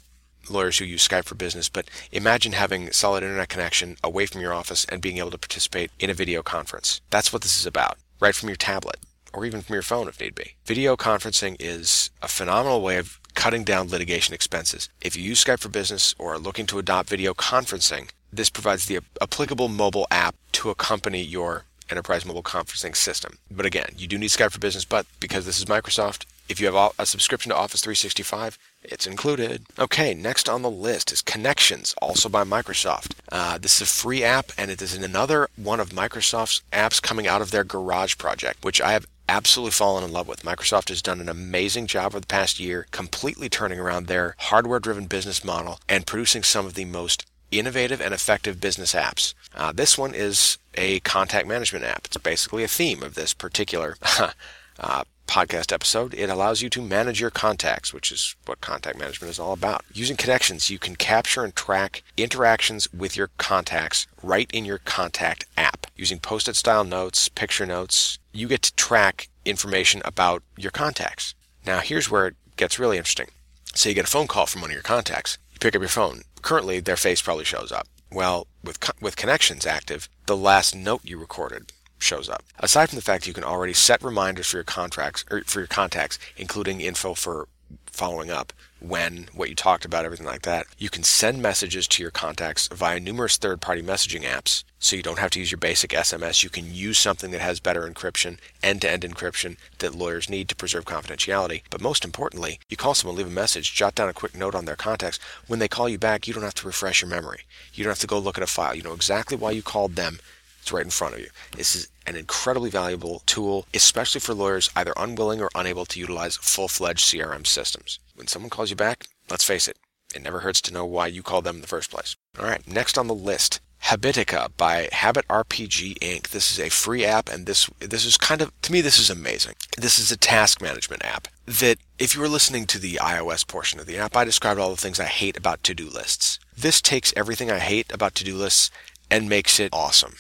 lawyers 0.50 0.78
who 0.78 0.86
use 0.86 1.08
Skype 1.08 1.26
for 1.26 1.36
business, 1.36 1.70
but 1.70 1.90
imagine 2.12 2.52
having 2.52 2.92
solid 2.92 3.24
internet 3.24 3.50
connection 3.50 3.98
away 4.04 4.26
from 4.26 4.42
your 4.42 4.54
office 4.54 4.86
and 4.86 5.02
being 5.02 5.18
able 5.18 5.32
to 5.32 5.38
participate 5.38 5.92
in 6.00 6.10
a 6.10 6.14
video 6.14 6.44
conference. 6.44 7.02
That's 7.10 7.32
what 7.32 7.42
this 7.42 7.58
is 7.58 7.66
about, 7.66 7.98
right 8.20 8.36
from 8.36 8.50
your 8.50 8.56
tablet 8.58 8.98
or 9.34 9.46
even 9.46 9.62
from 9.62 9.74
your 9.74 9.82
phone 9.82 10.08
if 10.08 10.20
need 10.20 10.36
be. 10.36 10.56
Video 10.66 10.96
conferencing 10.96 11.56
is 11.60 12.12
a 12.22 12.28
phenomenal 12.28 12.82
way 12.82 12.98
of 12.98 13.20
cutting 13.34 13.64
down 13.64 13.90
litigation 13.90 14.36
expenses. 14.36 14.90
If 15.02 15.16
you 15.16 15.24
use 15.24 15.44
Skype 15.44 15.60
for 15.60 15.70
business 15.70 16.14
or 16.20 16.34
are 16.34 16.40
looking 16.40 16.68
to 16.68 16.80
adopt 16.80 17.10
video 17.10 17.34
conferencing, 17.34 18.10
this 18.32 18.50
provides 18.50 18.86
the 18.86 19.00
applicable 19.22 19.70
mobile 19.70 20.08
app 20.12 20.36
to 20.54 20.70
accompany 20.70 21.22
your 21.22 21.66
enterprise 21.94 22.26
mobile 22.26 22.44
conferencing 22.44 22.96
system. 22.96 23.38
But 23.52 23.68
again, 23.68 23.94
you 23.96 24.08
do 24.08 24.18
need 24.18 24.32
Skype 24.32 24.52
for 24.52 24.60
Business, 24.60 24.84
but 24.84 25.06
because 25.20 25.46
this 25.46 25.60
is 25.60 25.66
Microsoft, 25.66 26.26
if 26.50 26.60
you 26.60 26.72
have 26.72 26.94
a 27.00 27.06
subscription 27.06 27.52
to 27.52 27.56
Office 27.56 27.82
365, 27.82 28.58
it's 28.84 29.08
included. 29.08 29.66
Okay, 29.80 30.14
next 30.14 30.50
on 30.50 30.62
the 30.62 30.72
list 30.72 31.12
is 31.12 31.22
Connections, 31.22 31.94
also 32.02 32.28
by 32.28 32.44
Microsoft. 32.44 33.14
Uh, 33.32 33.58
this 33.58 33.76
is 33.76 33.82
a 33.82 33.86
free 33.86 34.24
app, 34.24 34.52
and 34.58 34.70
it 34.70 34.82
is 34.82 34.96
another 34.96 35.48
one 35.56 35.80
of 35.80 35.92
Microsoft's 35.92 36.62
apps 36.74 37.02
coming 37.02 37.28
out 37.28 37.42
of 37.42 37.52
their 37.52 37.64
Garage 37.64 38.18
project, 38.18 38.66
which 38.66 38.82
I 38.82 38.92
have 38.92 39.08
absolutely 39.30 39.72
fallen 39.72 40.04
in 40.04 40.12
love 40.12 40.28
with. 40.28 40.44
Microsoft 40.44 40.90
has 40.90 41.02
done 41.02 41.22
an 41.22 41.30
amazing 41.30 41.88
job 41.88 42.08
over 42.08 42.20
the 42.20 42.28
past 42.28 42.60
year, 42.60 42.88
completely 42.92 43.48
turning 43.48 43.80
around 43.80 44.08
their 44.08 44.36
hardware 44.40 44.80
driven 44.80 45.06
business 45.06 45.44
model 45.44 45.80
and 45.88 46.06
producing 46.06 46.44
some 46.44 46.66
of 46.66 46.74
the 46.74 46.86
most 46.86 47.26
innovative 47.60 48.02
and 48.02 48.14
effective 48.14 48.60
business 48.60 48.94
apps. 48.94 49.34
Uh, 49.56 49.72
this 49.72 49.98
one 49.98 50.14
is 50.14 50.58
a 50.76 51.00
contact 51.02 51.48
management 51.48 51.86
app. 51.86 52.06
It's 52.06 52.18
basically 52.18 52.64
a 52.64 52.68
theme 52.68 53.04
of 53.04 53.16
this 53.16 53.34
particular 53.34 53.98
uh, 54.80 55.04
podcast 55.28 55.72
episode. 55.72 56.14
It 56.14 56.30
allows 56.30 56.62
you 56.62 56.70
to 56.70 56.82
manage 56.82 57.20
your 57.20 57.30
contacts, 57.30 57.94
which 57.94 58.12
is 58.12 58.36
what 58.46 58.62
contact 58.62 58.98
management 58.98 59.32
is 59.32 59.40
all 59.40 59.54
about. 59.54 59.84
Using 59.94 60.18
connections, 60.18 60.70
you 60.70 60.80
can 60.80 60.96
capture 60.96 61.44
and 61.44 61.56
track 61.56 62.04
interactions 62.18 62.92
with 62.94 63.18
your 63.18 63.30
contacts 63.38 64.08
right 64.22 64.50
in 64.54 64.66
your 64.66 64.80
contact 64.80 65.46
app. 65.58 65.88
Using 65.96 66.20
post 66.20 66.48
it 66.48 66.56
style 66.56 66.84
notes, 66.84 67.30
picture 67.30 67.66
notes, 67.66 68.20
you 68.32 68.48
get 68.48 68.62
to 68.64 68.76
track 68.76 69.30
information 69.46 70.02
about 70.06 70.44
your 70.58 70.72
contacts. 70.72 71.36
Now, 71.66 71.80
here's 71.80 72.10
where 72.10 72.28
it 72.28 72.36
gets 72.58 72.80
really 72.80 72.98
interesting. 72.98 73.30
Say 73.74 73.90
you 73.90 73.96
get 73.96 74.06
a 74.06 74.12
phone 74.12 74.28
call 74.28 74.46
from 74.46 74.62
one 74.62 74.70
of 74.70 74.76
your 74.76 74.84
contacts. 74.84 75.38
Pick 75.64 75.78
up 75.78 75.82
your 75.82 75.88
phone. 75.88 76.24
Currently, 76.42 76.82
their 76.82 76.98
face 76.98 77.22
probably 77.22 77.46
shows 77.46 77.72
up. 77.72 77.88
Well, 78.12 78.48
with, 78.66 78.78
with 79.02 79.16
connections 79.16 79.66
active, 79.66 80.10
the 80.26 80.36
last 80.36 80.76
note 80.76 81.00
you 81.06 81.18
recorded 81.18 81.72
shows 81.98 82.28
up. 82.28 82.44
Aside 82.60 82.90
from 82.90 82.98
the 82.98 83.02
fact 83.02 83.28
you 83.28 83.34
can 83.34 83.46
already 83.46 83.72
set 83.72 84.04
reminders 84.04 84.48
for 84.48 84.58
your 84.58 84.66
contracts 84.66 85.24
or 85.32 85.42
for 85.46 85.62
your 85.62 85.68
contacts, 85.68 86.20
including 86.36 86.82
info 86.82 87.14
for 87.14 87.48
following 87.86 88.30
up, 88.30 88.52
when, 88.82 89.30
what 89.34 89.48
you 89.48 89.56
talked 89.56 89.86
about, 89.86 90.04
everything 90.04 90.26
like 90.26 90.42
that. 90.42 90.66
You 90.78 90.90
can 90.90 91.04
send 91.04 91.42
messages 91.42 91.88
to 91.88 92.04
your 92.04 92.12
contacts 92.12 92.68
via 92.68 93.00
numerous 93.00 93.38
third 93.38 93.62
party 93.62 93.82
messaging 93.82 94.24
apps. 94.24 94.66
So 94.84 94.98
you 94.98 95.02
don't 95.02 95.20
have 95.20 95.32
to 95.32 95.40
use 95.40 95.50
your 95.50 95.60
basic 95.60 95.92
SMS. 95.92 96.44
You 96.44 96.50
can 96.50 96.74
use 96.74 96.98
something 96.98 97.32
that 97.32 97.40
has 97.40 97.62
better 97.62 97.90
encryption, 97.90 98.38
end 98.62 98.82
to 98.82 98.92
end 98.92 99.04
encryption 99.04 99.56
that 99.80 99.96
lawyers 99.96 100.30
need 100.30 100.50
to 100.50 100.58
preserve 100.58 100.84
confidentiality. 100.84 101.62
But 101.70 101.80
most 101.80 102.04
importantly, 102.04 102.60
you 102.68 102.76
call 102.76 102.94
someone, 102.94 103.16
leave 103.16 103.28
a 103.28 103.30
message, 103.30 103.74
jot 103.74 103.96
down 103.96 104.10
a 104.10 104.14
quick 104.14 104.36
note 104.36 104.54
on 104.54 104.66
their 104.66 104.76
contacts. 104.76 105.20
When 105.48 105.60
they 105.60 105.70
call 105.70 105.88
you 105.88 105.98
back, 105.98 106.28
you 106.28 106.34
don't 106.34 106.44
have 106.44 106.54
to 106.56 106.68
refresh 106.68 107.02
your 107.02 107.10
memory. 107.10 107.44
You 107.74 107.86
don't 107.86 107.92
have 107.92 108.00
to 108.00 108.08
go 108.08 108.20
look 108.20 108.38
at 108.38 108.44
a 108.44 108.46
file. 108.46 108.76
You 108.76 108.84
know 108.84 108.92
exactly 108.92 109.38
why 109.38 109.52
you 109.52 109.62
called 109.62 109.96
them. 109.96 110.20
It's 110.62 110.74
right 110.74 110.84
in 110.84 110.90
front 110.92 111.14
of 111.14 111.22
you. 111.22 111.30
This 111.56 111.78
is 111.78 111.88
an 112.06 112.18
incredibly 112.18 112.70
valuable 112.70 113.24
tool, 113.26 113.66
especially 113.74 114.20
for 114.20 114.34
lawyers 114.34 114.70
either 114.76 114.94
unwilling 114.98 115.40
or 115.42 115.50
unable 115.56 115.86
to 115.86 116.00
utilize 116.00 116.36
full 116.36 116.68
fledged 116.68 117.06
CRM 117.06 117.48
systems. 117.48 118.00
When 118.16 118.28
someone 118.28 118.50
calls 118.50 118.70
you 118.70 118.76
back, 118.76 119.08
let's 119.30 119.46
face 119.46 119.70
it, 119.70 119.78
it 120.14 120.22
never 120.22 120.42
hurts 120.42 120.60
to 120.60 120.74
know 120.74 120.86
why 120.86 121.08
you 121.08 121.24
called 121.24 121.46
them 121.46 121.56
in 121.56 121.62
the 121.62 121.68
first 121.68 121.90
place. 121.90 122.18
All 122.38 122.46
right, 122.46 122.68
next 122.68 122.98
on 122.98 123.08
the 123.08 123.16
list, 123.16 123.62
Habitica 123.86 124.50
by 124.56 124.88
Habit 124.92 125.28
RPG 125.28 126.00
Inc. 126.00 126.30
This 126.30 126.52
is 126.52 126.60
a 126.60 126.70
free 126.70 127.04
app, 127.04 127.30
and 127.30 127.46
this 127.46 127.70
this 127.80 128.06
is 128.06 128.18
kind 128.18 128.42
of 128.42 128.52
to 128.62 128.72
me 128.72 128.80
this 128.80 128.98
is 128.98 129.10
amazing. 129.10 129.56
This 129.78 130.00
is 130.00 130.12
a 130.12 130.18
task 130.18 130.62
management 130.62 131.04
app 131.04 131.28
that 131.46 131.78
if 132.00 132.16
you 132.16 132.22
were 132.22 132.30
listening 132.30 132.66
to 132.68 132.80
the 132.80 132.96
iOS 132.96 133.46
portion 133.46 133.80
of 133.80 133.86
the 133.86 133.98
app, 133.98 134.16
I 134.16 134.24
described 134.24 134.60
all 134.60 134.70
the 134.70 134.78
things 134.78 135.00
I 135.00 135.06
hate 135.06 135.36
about 135.36 135.64
to-do 135.64 135.90
lists. 135.90 136.40
This 136.58 136.82
takes 136.82 137.14
everything 137.18 137.52
I 137.52 137.60
hate 137.60 137.92
about 137.92 138.16
to-do 138.16 138.36
lists 138.36 138.72
and 139.12 139.28
makes 139.28 139.60
it 139.60 139.74
awesome. 139.74 140.16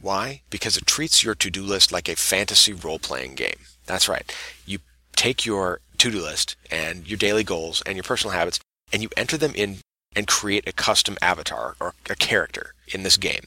Why? 0.00 0.40
Because 0.48 0.76
it 0.76 0.86
treats 0.86 1.22
your 1.22 1.34
to-do 1.34 1.62
list 1.62 1.92
like 1.92 2.08
a 2.08 2.16
fantasy 2.16 2.72
role-playing 2.72 3.34
game. 3.34 3.66
That's 3.86 4.08
right. 4.08 4.34
You 4.66 4.78
take 5.14 5.44
your 5.44 5.80
to-do 5.98 6.20
list 6.20 6.56
and 6.70 7.06
your 7.06 7.18
daily 7.18 7.44
goals 7.44 7.82
and 7.84 7.94
your 7.94 8.04
personal 8.04 8.34
habits 8.34 8.58
and 8.92 9.02
you 9.02 9.10
enter 9.16 9.36
them 9.36 9.52
in 9.54 9.78
and 10.14 10.26
create 10.26 10.68
a 10.68 10.72
custom 10.72 11.16
avatar 11.22 11.76
or 11.80 11.94
a 12.08 12.14
character 12.14 12.74
in 12.88 13.02
this 13.02 13.16
game. 13.16 13.46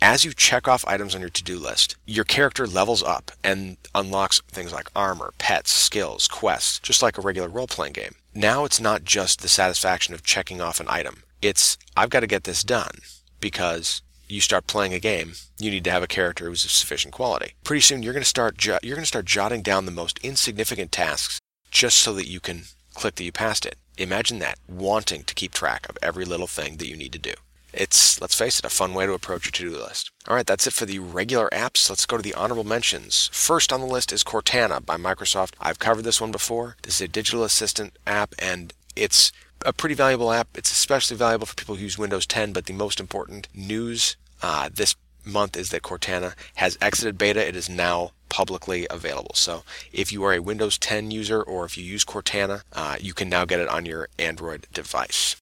As 0.00 0.24
you 0.24 0.32
check 0.32 0.68
off 0.68 0.86
items 0.86 1.14
on 1.14 1.20
your 1.20 1.30
to-do 1.30 1.58
list, 1.58 1.96
your 2.06 2.24
character 2.24 2.66
levels 2.66 3.02
up 3.02 3.32
and 3.42 3.76
unlocks 3.94 4.40
things 4.48 4.72
like 4.72 4.90
armor, 4.94 5.32
pets, 5.38 5.72
skills, 5.72 6.28
quests, 6.28 6.78
just 6.78 7.02
like 7.02 7.18
a 7.18 7.20
regular 7.20 7.48
role-playing 7.48 7.94
game. 7.94 8.14
Now 8.34 8.64
it's 8.64 8.80
not 8.80 9.04
just 9.04 9.40
the 9.40 9.48
satisfaction 9.48 10.14
of 10.14 10.22
checking 10.22 10.60
off 10.60 10.80
an 10.80 10.86
item. 10.88 11.24
It's 11.42 11.76
I've 11.96 12.10
got 12.10 12.20
to 12.20 12.26
get 12.26 12.44
this 12.44 12.62
done 12.62 12.98
because 13.40 14.02
you 14.28 14.40
start 14.40 14.66
playing 14.66 14.94
a 14.94 15.00
game, 15.00 15.32
you 15.58 15.70
need 15.70 15.84
to 15.84 15.90
have 15.90 16.02
a 16.02 16.08
character 16.08 16.46
who's 16.46 16.64
of 16.64 16.70
sufficient 16.70 17.14
quality. 17.14 17.54
Pretty 17.64 17.80
soon, 17.80 18.02
you're 18.02 18.12
going 18.12 18.22
to 18.22 18.28
start 18.28 18.56
jo- 18.56 18.78
you're 18.82 18.96
going 18.96 19.02
to 19.02 19.06
start 19.06 19.24
jotting 19.24 19.62
down 19.62 19.86
the 19.86 19.90
most 19.90 20.18
insignificant 20.18 20.92
tasks 20.92 21.40
just 21.70 21.98
so 21.98 22.12
that 22.14 22.28
you 22.28 22.40
can 22.40 22.64
click 22.94 23.16
that 23.16 23.24
you 23.24 23.32
passed 23.32 23.66
it. 23.66 23.76
Imagine 23.98 24.38
that, 24.38 24.60
wanting 24.68 25.24
to 25.24 25.34
keep 25.34 25.52
track 25.52 25.88
of 25.88 25.98
every 26.00 26.24
little 26.24 26.46
thing 26.46 26.76
that 26.76 26.86
you 26.86 26.96
need 26.96 27.12
to 27.12 27.18
do. 27.18 27.34
It's, 27.72 28.20
let's 28.20 28.36
face 28.36 28.60
it, 28.60 28.64
a 28.64 28.70
fun 28.70 28.94
way 28.94 29.06
to 29.06 29.12
approach 29.12 29.44
your 29.46 29.50
to-do 29.50 29.82
list. 29.82 30.12
All 30.28 30.36
right, 30.36 30.46
that's 30.46 30.68
it 30.68 30.72
for 30.72 30.86
the 30.86 31.00
regular 31.00 31.48
apps. 31.50 31.90
Let's 31.90 32.06
go 32.06 32.16
to 32.16 32.22
the 32.22 32.34
honorable 32.34 32.62
mentions. 32.62 33.28
First 33.32 33.72
on 33.72 33.80
the 33.80 33.86
list 33.86 34.12
is 34.12 34.22
Cortana 34.22 34.86
by 34.86 34.96
Microsoft. 34.96 35.54
I've 35.60 35.80
covered 35.80 36.04
this 36.04 36.20
one 36.20 36.30
before. 36.30 36.76
This 36.82 36.94
is 36.94 37.00
a 37.00 37.08
digital 37.08 37.42
assistant 37.42 37.98
app, 38.06 38.34
and 38.38 38.72
it's 38.94 39.32
a 39.66 39.72
pretty 39.72 39.96
valuable 39.96 40.30
app. 40.30 40.46
It's 40.56 40.70
especially 40.70 41.16
valuable 41.16 41.46
for 41.46 41.56
people 41.56 41.74
who 41.74 41.82
use 41.82 41.98
Windows 41.98 42.24
10, 42.24 42.52
but 42.52 42.66
the 42.66 42.74
most 42.74 43.00
important 43.00 43.48
news 43.52 44.16
uh, 44.42 44.70
this 44.72 44.94
month 45.28 45.56
is 45.56 45.70
that 45.70 45.82
Cortana 45.82 46.34
has 46.56 46.78
exited 46.80 47.18
beta. 47.18 47.46
It 47.46 47.56
is 47.56 47.68
now 47.68 48.12
publicly 48.28 48.86
available. 48.90 49.34
So 49.34 49.62
if 49.92 50.12
you 50.12 50.24
are 50.24 50.34
a 50.34 50.40
Windows 50.42 50.78
10 50.78 51.10
user 51.10 51.42
or 51.42 51.64
if 51.64 51.78
you 51.78 51.84
use 51.84 52.04
Cortana, 52.04 52.62
uh, 52.72 52.96
you 53.00 53.14
can 53.14 53.28
now 53.28 53.44
get 53.44 53.60
it 53.60 53.68
on 53.68 53.86
your 53.86 54.08
Android 54.18 54.66
device. 54.72 55.36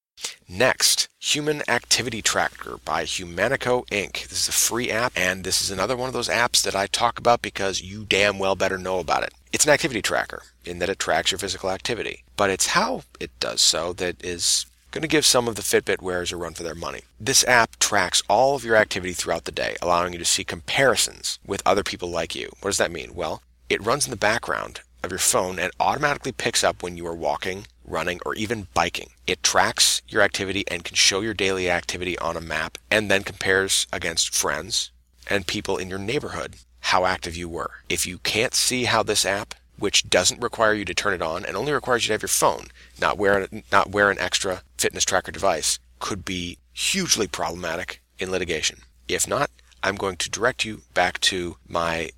Next, 0.48 1.08
Human 1.18 1.62
Activity 1.68 2.22
Tracker 2.22 2.78
by 2.84 3.04
Humanico 3.04 3.86
Inc. 3.88 4.28
This 4.28 4.42
is 4.42 4.48
a 4.48 4.52
free 4.52 4.90
app, 4.90 5.12
and 5.14 5.44
this 5.44 5.60
is 5.60 5.70
another 5.70 5.96
one 5.96 6.08
of 6.08 6.14
those 6.14 6.28
apps 6.28 6.62
that 6.62 6.74
I 6.74 6.86
talk 6.86 7.18
about 7.18 7.42
because 7.42 7.82
you 7.82 8.04
damn 8.04 8.38
well 8.38 8.56
better 8.56 8.78
know 8.78 8.98
about 8.98 9.24
it. 9.24 9.34
It's 9.52 9.64
an 9.64 9.72
activity 9.72 10.02
tracker 10.02 10.42
in 10.64 10.78
that 10.78 10.88
it 10.88 10.98
tracks 10.98 11.30
your 11.30 11.38
physical 11.38 11.70
activity, 11.70 12.24
but 12.36 12.50
it's 12.50 12.68
how 12.68 13.02
it 13.20 13.30
does 13.40 13.60
so 13.60 13.92
that 13.94 14.24
is 14.24 14.66
going 14.96 15.02
to 15.02 15.08
give 15.08 15.26
some 15.26 15.46
of 15.46 15.56
the 15.56 15.62
Fitbit 15.62 16.00
wearers 16.00 16.32
a 16.32 16.38
run 16.38 16.54
for 16.54 16.62
their 16.62 16.74
money. 16.74 17.02
This 17.20 17.44
app 17.44 17.78
tracks 17.78 18.22
all 18.30 18.54
of 18.54 18.64
your 18.64 18.76
activity 18.76 19.12
throughout 19.12 19.44
the 19.44 19.52
day, 19.52 19.76
allowing 19.82 20.14
you 20.14 20.18
to 20.18 20.24
see 20.24 20.42
comparisons 20.42 21.38
with 21.46 21.62
other 21.66 21.82
people 21.82 22.08
like 22.08 22.34
you. 22.34 22.48
What 22.62 22.70
does 22.70 22.78
that 22.78 22.90
mean? 22.90 23.14
Well, 23.14 23.42
it 23.68 23.84
runs 23.84 24.06
in 24.06 24.10
the 24.10 24.16
background 24.16 24.80
of 25.04 25.10
your 25.10 25.18
phone 25.18 25.58
and 25.58 25.70
automatically 25.78 26.32
picks 26.32 26.64
up 26.64 26.82
when 26.82 26.96
you 26.96 27.06
are 27.06 27.14
walking, 27.14 27.66
running, 27.84 28.20
or 28.24 28.34
even 28.36 28.68
biking. 28.72 29.10
It 29.26 29.42
tracks 29.42 30.00
your 30.08 30.22
activity 30.22 30.64
and 30.68 30.82
can 30.82 30.96
show 30.96 31.20
your 31.20 31.34
daily 31.34 31.68
activity 31.68 32.18
on 32.18 32.34
a 32.34 32.40
map 32.40 32.78
and 32.90 33.10
then 33.10 33.22
compares 33.22 33.86
against 33.92 34.34
friends 34.34 34.92
and 35.26 35.46
people 35.46 35.76
in 35.76 35.90
your 35.90 35.98
neighborhood 35.98 36.56
how 36.80 37.04
active 37.04 37.36
you 37.36 37.50
were. 37.50 37.72
If 37.90 38.06
you 38.06 38.16
can't 38.18 38.54
see 38.54 38.84
how 38.84 39.02
this 39.02 39.26
app 39.26 39.54
which 39.78 40.08
doesn't 40.08 40.42
require 40.42 40.74
you 40.74 40.84
to 40.84 40.94
turn 40.94 41.14
it 41.14 41.22
on 41.22 41.44
and 41.44 41.56
only 41.56 41.72
requires 41.72 42.04
you 42.04 42.08
to 42.08 42.14
have 42.14 42.22
your 42.22 42.28
phone, 42.28 42.66
not 43.00 43.18
wear, 43.18 43.48
not 43.70 43.90
wear 43.90 44.10
an 44.10 44.18
extra 44.18 44.62
fitness 44.78 45.04
tracker 45.04 45.32
device, 45.32 45.78
could 45.98 46.24
be 46.24 46.58
hugely 46.72 47.26
problematic 47.26 48.02
in 48.18 48.30
litigation. 48.30 48.80
If 49.08 49.28
not, 49.28 49.50
I'm 49.82 49.96
going 49.96 50.16
to 50.16 50.30
direct 50.30 50.64
you 50.64 50.82
back 50.94 51.20
to 51.20 51.56
my 51.68 52.10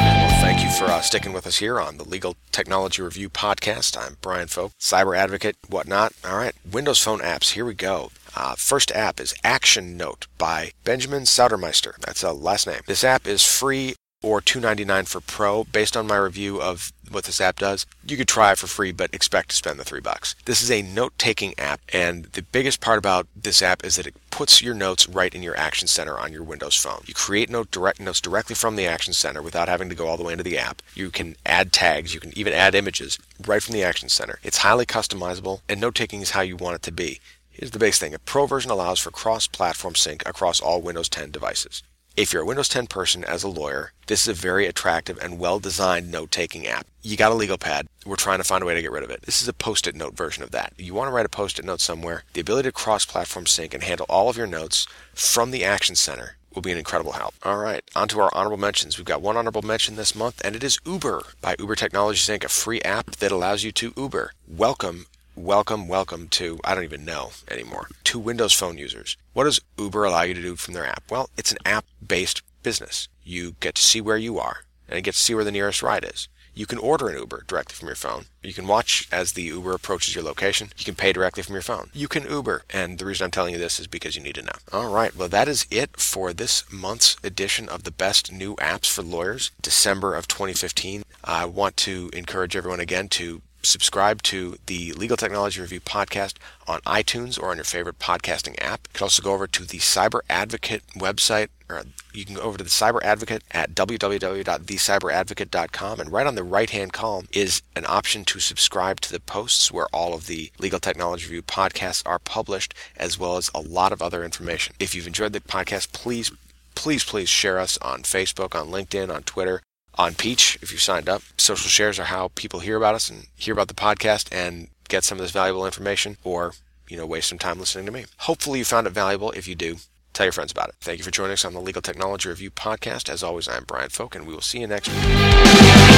Well, 0.00 0.40
thank 0.40 0.64
you 0.64 0.70
for 0.70 0.86
uh, 0.86 1.00
sticking 1.00 1.32
with 1.32 1.46
us 1.46 1.58
here 1.58 1.78
on 1.78 1.98
the 1.98 2.04
Legal 2.04 2.34
Technology 2.50 3.00
Review 3.00 3.30
podcast. 3.30 3.96
I'm 3.96 4.16
Brian 4.20 4.48
Focht, 4.48 4.72
cyber 4.80 5.16
advocate, 5.16 5.56
whatnot. 5.68 6.14
All 6.24 6.36
right, 6.36 6.54
Windows 6.68 7.00
Phone 7.00 7.20
apps. 7.20 7.52
Here 7.52 7.64
we 7.64 7.74
go. 7.74 8.10
Uh, 8.36 8.54
first 8.54 8.92
app 8.92 9.18
is 9.18 9.34
Action 9.42 9.96
Note 9.96 10.26
by 10.36 10.72
Benjamin 10.84 11.22
Sautermeister. 11.22 11.96
That's 12.00 12.22
a 12.22 12.32
last 12.32 12.66
name. 12.66 12.82
This 12.86 13.02
app 13.02 13.26
is 13.26 13.42
free 13.42 13.94
or 14.22 14.40
$2.99 14.40 15.08
for 15.08 15.20
Pro. 15.20 15.64
Based 15.64 15.96
on 15.96 16.06
my 16.06 16.16
review 16.16 16.60
of 16.60 16.92
what 17.10 17.24
this 17.24 17.40
app 17.40 17.58
does, 17.58 17.86
you 18.06 18.16
could 18.16 18.28
try 18.28 18.52
it 18.52 18.58
for 18.58 18.66
free, 18.66 18.92
but 18.92 19.14
expect 19.14 19.50
to 19.50 19.56
spend 19.56 19.78
the 19.78 19.84
three 19.84 20.00
bucks. 20.00 20.34
This 20.44 20.62
is 20.62 20.70
a 20.70 20.82
note-taking 20.82 21.54
app, 21.58 21.80
and 21.92 22.24
the 22.26 22.42
biggest 22.42 22.80
part 22.80 22.98
about 22.98 23.26
this 23.34 23.62
app 23.62 23.84
is 23.84 23.96
that 23.96 24.06
it 24.06 24.14
puts 24.30 24.60
your 24.60 24.74
notes 24.74 25.08
right 25.08 25.34
in 25.34 25.42
your 25.42 25.56
Action 25.56 25.88
Center 25.88 26.18
on 26.18 26.32
your 26.32 26.42
Windows 26.42 26.76
phone. 26.76 27.02
You 27.06 27.14
create 27.14 27.48
note 27.48 27.70
direct 27.70 28.00
notes 28.00 28.20
directly 28.20 28.54
from 28.54 28.76
the 28.76 28.86
Action 28.86 29.12
Center 29.14 29.40
without 29.40 29.68
having 29.68 29.88
to 29.88 29.94
go 29.94 30.08
all 30.08 30.16
the 30.16 30.24
way 30.24 30.32
into 30.32 30.44
the 30.44 30.58
app. 30.58 30.82
You 30.94 31.10
can 31.10 31.36
add 31.46 31.72
tags, 31.72 32.12
you 32.12 32.20
can 32.20 32.36
even 32.36 32.52
add 32.52 32.74
images 32.74 33.18
right 33.46 33.62
from 33.62 33.74
the 33.74 33.84
Action 33.84 34.08
Center. 34.08 34.40
It's 34.42 34.58
highly 34.58 34.84
customizable, 34.84 35.60
and 35.68 35.80
note-taking 35.80 36.20
is 36.20 36.30
how 36.30 36.42
you 36.42 36.56
want 36.56 36.76
it 36.76 36.82
to 36.82 36.92
be. 36.92 37.20
Here's 37.58 37.70
the 37.70 37.78
base 37.78 37.98
thing. 37.98 38.12
A 38.12 38.18
Pro 38.18 38.44
version 38.44 38.70
allows 38.70 38.98
for 38.98 39.10
cross-platform 39.10 39.94
sync 39.94 40.22
across 40.28 40.60
all 40.60 40.82
Windows 40.82 41.08
10 41.08 41.30
devices. 41.30 41.82
If 42.14 42.30
you're 42.30 42.42
a 42.42 42.46
Windows 42.46 42.68
10 42.68 42.86
person 42.86 43.24
as 43.24 43.44
a 43.44 43.48
lawyer, 43.48 43.92
this 44.08 44.26
is 44.26 44.28
a 44.28 44.38
very 44.38 44.66
attractive 44.66 45.18
and 45.22 45.38
well 45.38 45.58
designed 45.58 46.12
note 46.12 46.30
taking 46.30 46.66
app. 46.66 46.86
You 47.00 47.16
got 47.16 47.32
a 47.32 47.34
legal 47.34 47.56
pad. 47.56 47.86
We're 48.04 48.16
trying 48.16 48.40
to 48.40 48.44
find 48.44 48.62
a 48.62 48.66
way 48.66 48.74
to 48.74 48.82
get 48.82 48.92
rid 48.92 49.04
of 49.04 49.10
it. 49.10 49.22
This 49.22 49.40
is 49.40 49.48
a 49.48 49.54
post 49.54 49.86
it 49.86 49.94
note 49.94 50.14
version 50.14 50.42
of 50.42 50.50
that. 50.50 50.74
You 50.76 50.92
want 50.92 51.08
to 51.08 51.12
write 51.12 51.24
a 51.24 51.30
post 51.30 51.58
it 51.58 51.64
note 51.64 51.80
somewhere, 51.80 52.24
the 52.34 52.42
ability 52.42 52.68
to 52.68 52.72
cross 52.72 53.06
platform 53.06 53.46
sync 53.46 53.72
and 53.72 53.82
handle 53.82 54.04
all 54.10 54.28
of 54.28 54.36
your 54.36 54.46
notes 54.46 54.86
from 55.14 55.50
the 55.50 55.64
Action 55.64 55.96
Center 55.96 56.36
will 56.54 56.60
be 56.60 56.72
an 56.72 56.78
incredible 56.78 57.12
help. 57.12 57.34
All 57.42 57.56
right, 57.56 57.82
on 57.96 58.08
to 58.08 58.20
our 58.20 58.30
honorable 58.34 58.58
mentions. 58.58 58.98
We've 58.98 59.06
got 59.06 59.22
one 59.22 59.38
honorable 59.38 59.62
mention 59.62 59.96
this 59.96 60.14
month, 60.14 60.42
and 60.44 60.54
it 60.54 60.62
is 60.62 60.78
Uber 60.84 61.22
by 61.40 61.56
Uber 61.58 61.76
Technologies 61.76 62.28
Inc., 62.28 62.44
a 62.44 62.48
free 62.48 62.82
app 62.82 63.12
that 63.16 63.32
allows 63.32 63.64
you 63.64 63.72
to 63.72 63.94
Uber. 63.96 64.32
Welcome 64.46 65.06
welcome, 65.36 65.86
welcome 65.86 66.28
to, 66.28 66.58
I 66.64 66.74
don't 66.74 66.84
even 66.84 67.04
know 67.04 67.30
anymore, 67.50 67.88
to 68.04 68.18
Windows 68.18 68.54
Phone 68.54 68.78
users. 68.78 69.16
What 69.34 69.44
does 69.44 69.60
Uber 69.78 70.04
allow 70.04 70.22
you 70.22 70.34
to 70.34 70.42
do 70.42 70.56
from 70.56 70.74
their 70.74 70.86
app? 70.86 71.04
Well, 71.10 71.30
it's 71.36 71.52
an 71.52 71.58
app 71.64 71.84
based 72.04 72.42
business. 72.62 73.08
You 73.22 73.54
get 73.60 73.74
to 73.74 73.82
see 73.82 74.00
where 74.00 74.16
you 74.16 74.38
are 74.38 74.64
and 74.88 74.96
you 74.96 75.02
get 75.02 75.14
to 75.14 75.20
see 75.20 75.34
where 75.34 75.44
the 75.44 75.52
nearest 75.52 75.82
ride 75.82 76.04
is. 76.04 76.28
You 76.54 76.64
can 76.64 76.78
order 76.78 77.10
an 77.10 77.18
Uber 77.18 77.44
directly 77.46 77.74
from 77.74 77.88
your 77.88 77.96
phone. 77.96 78.24
You 78.42 78.54
can 78.54 78.66
watch 78.66 79.06
as 79.12 79.32
the 79.32 79.42
Uber 79.42 79.74
approaches 79.74 80.14
your 80.14 80.24
location. 80.24 80.70
You 80.78 80.86
can 80.86 80.94
pay 80.94 81.12
directly 81.12 81.42
from 81.42 81.52
your 81.52 81.60
phone. 81.60 81.90
You 81.92 82.08
can 82.08 82.24
Uber. 82.24 82.62
And 82.70 82.98
the 82.98 83.04
reason 83.04 83.26
I'm 83.26 83.30
telling 83.30 83.52
you 83.52 83.58
this 83.58 83.78
is 83.78 83.86
because 83.86 84.16
you 84.16 84.22
need 84.22 84.36
to 84.36 84.42
know. 84.42 84.52
All 84.72 84.90
right. 84.90 85.14
Well, 85.14 85.28
that 85.28 85.48
is 85.48 85.66
it 85.70 86.00
for 86.00 86.32
this 86.32 86.64
month's 86.72 87.18
edition 87.22 87.68
of 87.68 87.82
the 87.82 87.90
best 87.90 88.32
new 88.32 88.56
apps 88.56 88.90
for 88.90 89.02
lawyers, 89.02 89.50
December 89.60 90.14
of 90.14 90.28
2015. 90.28 91.02
I 91.22 91.44
want 91.44 91.76
to 91.78 92.08
encourage 92.14 92.56
everyone 92.56 92.80
again 92.80 93.08
to 93.08 93.42
subscribe 93.66 94.22
to 94.22 94.56
the 94.66 94.92
Legal 94.92 95.16
Technology 95.16 95.60
Review 95.60 95.80
podcast 95.80 96.34
on 96.66 96.80
iTunes 96.80 97.40
or 97.40 97.50
on 97.50 97.56
your 97.56 97.64
favorite 97.64 97.98
podcasting 97.98 98.60
app. 98.62 98.88
You 98.88 98.94
can 98.94 99.04
also 99.04 99.22
go 99.22 99.32
over 99.32 99.46
to 99.46 99.64
the 99.64 99.78
Cyber 99.78 100.20
Advocate 100.30 100.82
website, 100.94 101.48
or 101.68 101.82
you 102.12 102.24
can 102.24 102.36
go 102.36 102.42
over 102.42 102.56
to 102.58 102.64
the 102.64 102.70
Cyber 102.70 103.02
Advocate 103.02 103.42
at 103.50 103.74
www.thecyberadvocate.com. 103.74 106.00
And 106.00 106.12
right 106.12 106.26
on 106.26 106.34
the 106.34 106.44
right 106.44 106.70
hand 106.70 106.92
column 106.92 107.28
is 107.32 107.62
an 107.74 107.84
option 107.86 108.24
to 108.26 108.40
subscribe 108.40 109.00
to 109.02 109.12
the 109.12 109.20
posts 109.20 109.70
where 109.70 109.86
all 109.92 110.14
of 110.14 110.26
the 110.26 110.50
Legal 110.58 110.80
Technology 110.80 111.26
Review 111.26 111.42
podcasts 111.42 112.02
are 112.06 112.18
published, 112.18 112.74
as 112.96 113.18
well 113.18 113.36
as 113.36 113.50
a 113.54 113.60
lot 113.60 113.92
of 113.92 114.00
other 114.00 114.24
information. 114.24 114.74
If 114.78 114.94
you've 114.94 115.06
enjoyed 115.06 115.32
the 115.32 115.40
podcast, 115.40 115.92
please 115.92 116.30
please, 116.76 117.02
please 117.02 117.28
share 117.28 117.58
us 117.58 117.76
on 117.78 118.02
Facebook, 118.02 118.54
on 118.54 118.68
LinkedIn, 118.68 119.12
on 119.12 119.24
Twitter, 119.24 119.60
on 119.98 120.14
Peach 120.14 120.58
if 120.62 120.72
you 120.72 120.78
signed 120.78 121.08
up. 121.08 121.22
Social 121.36 121.68
shares 121.68 121.98
are 121.98 122.04
how 122.04 122.30
people 122.34 122.60
hear 122.60 122.76
about 122.76 122.94
us 122.94 123.10
and 123.10 123.26
hear 123.36 123.52
about 123.52 123.68
the 123.68 123.74
podcast 123.74 124.28
and 124.32 124.68
get 124.88 125.04
some 125.04 125.18
of 125.18 125.22
this 125.22 125.30
valuable 125.32 125.66
information 125.66 126.16
or, 126.24 126.52
you 126.88 126.96
know, 126.96 127.06
waste 127.06 127.28
some 127.28 127.38
time 127.38 127.58
listening 127.58 127.86
to 127.86 127.92
me. 127.92 128.04
Hopefully 128.18 128.58
you 128.60 128.64
found 128.64 128.86
it 128.86 128.90
valuable. 128.90 129.30
If 129.32 129.48
you 129.48 129.54
do, 129.54 129.76
tell 130.12 130.26
your 130.26 130.32
friends 130.32 130.52
about 130.52 130.68
it. 130.68 130.74
Thank 130.80 130.98
you 130.98 131.04
for 131.04 131.10
joining 131.10 131.32
us 131.32 131.44
on 131.44 131.54
the 131.54 131.60
Legal 131.60 131.82
Technology 131.82 132.28
Review 132.28 132.50
podcast. 132.50 133.08
As 133.08 133.22
always, 133.22 133.48
I'm 133.48 133.64
Brian 133.64 133.90
Focht, 133.90 134.14
and 134.14 134.26
we 134.26 134.34
will 134.34 134.40
see 134.40 134.60
you 134.60 134.66
next 134.66 134.88
week. 134.88 135.95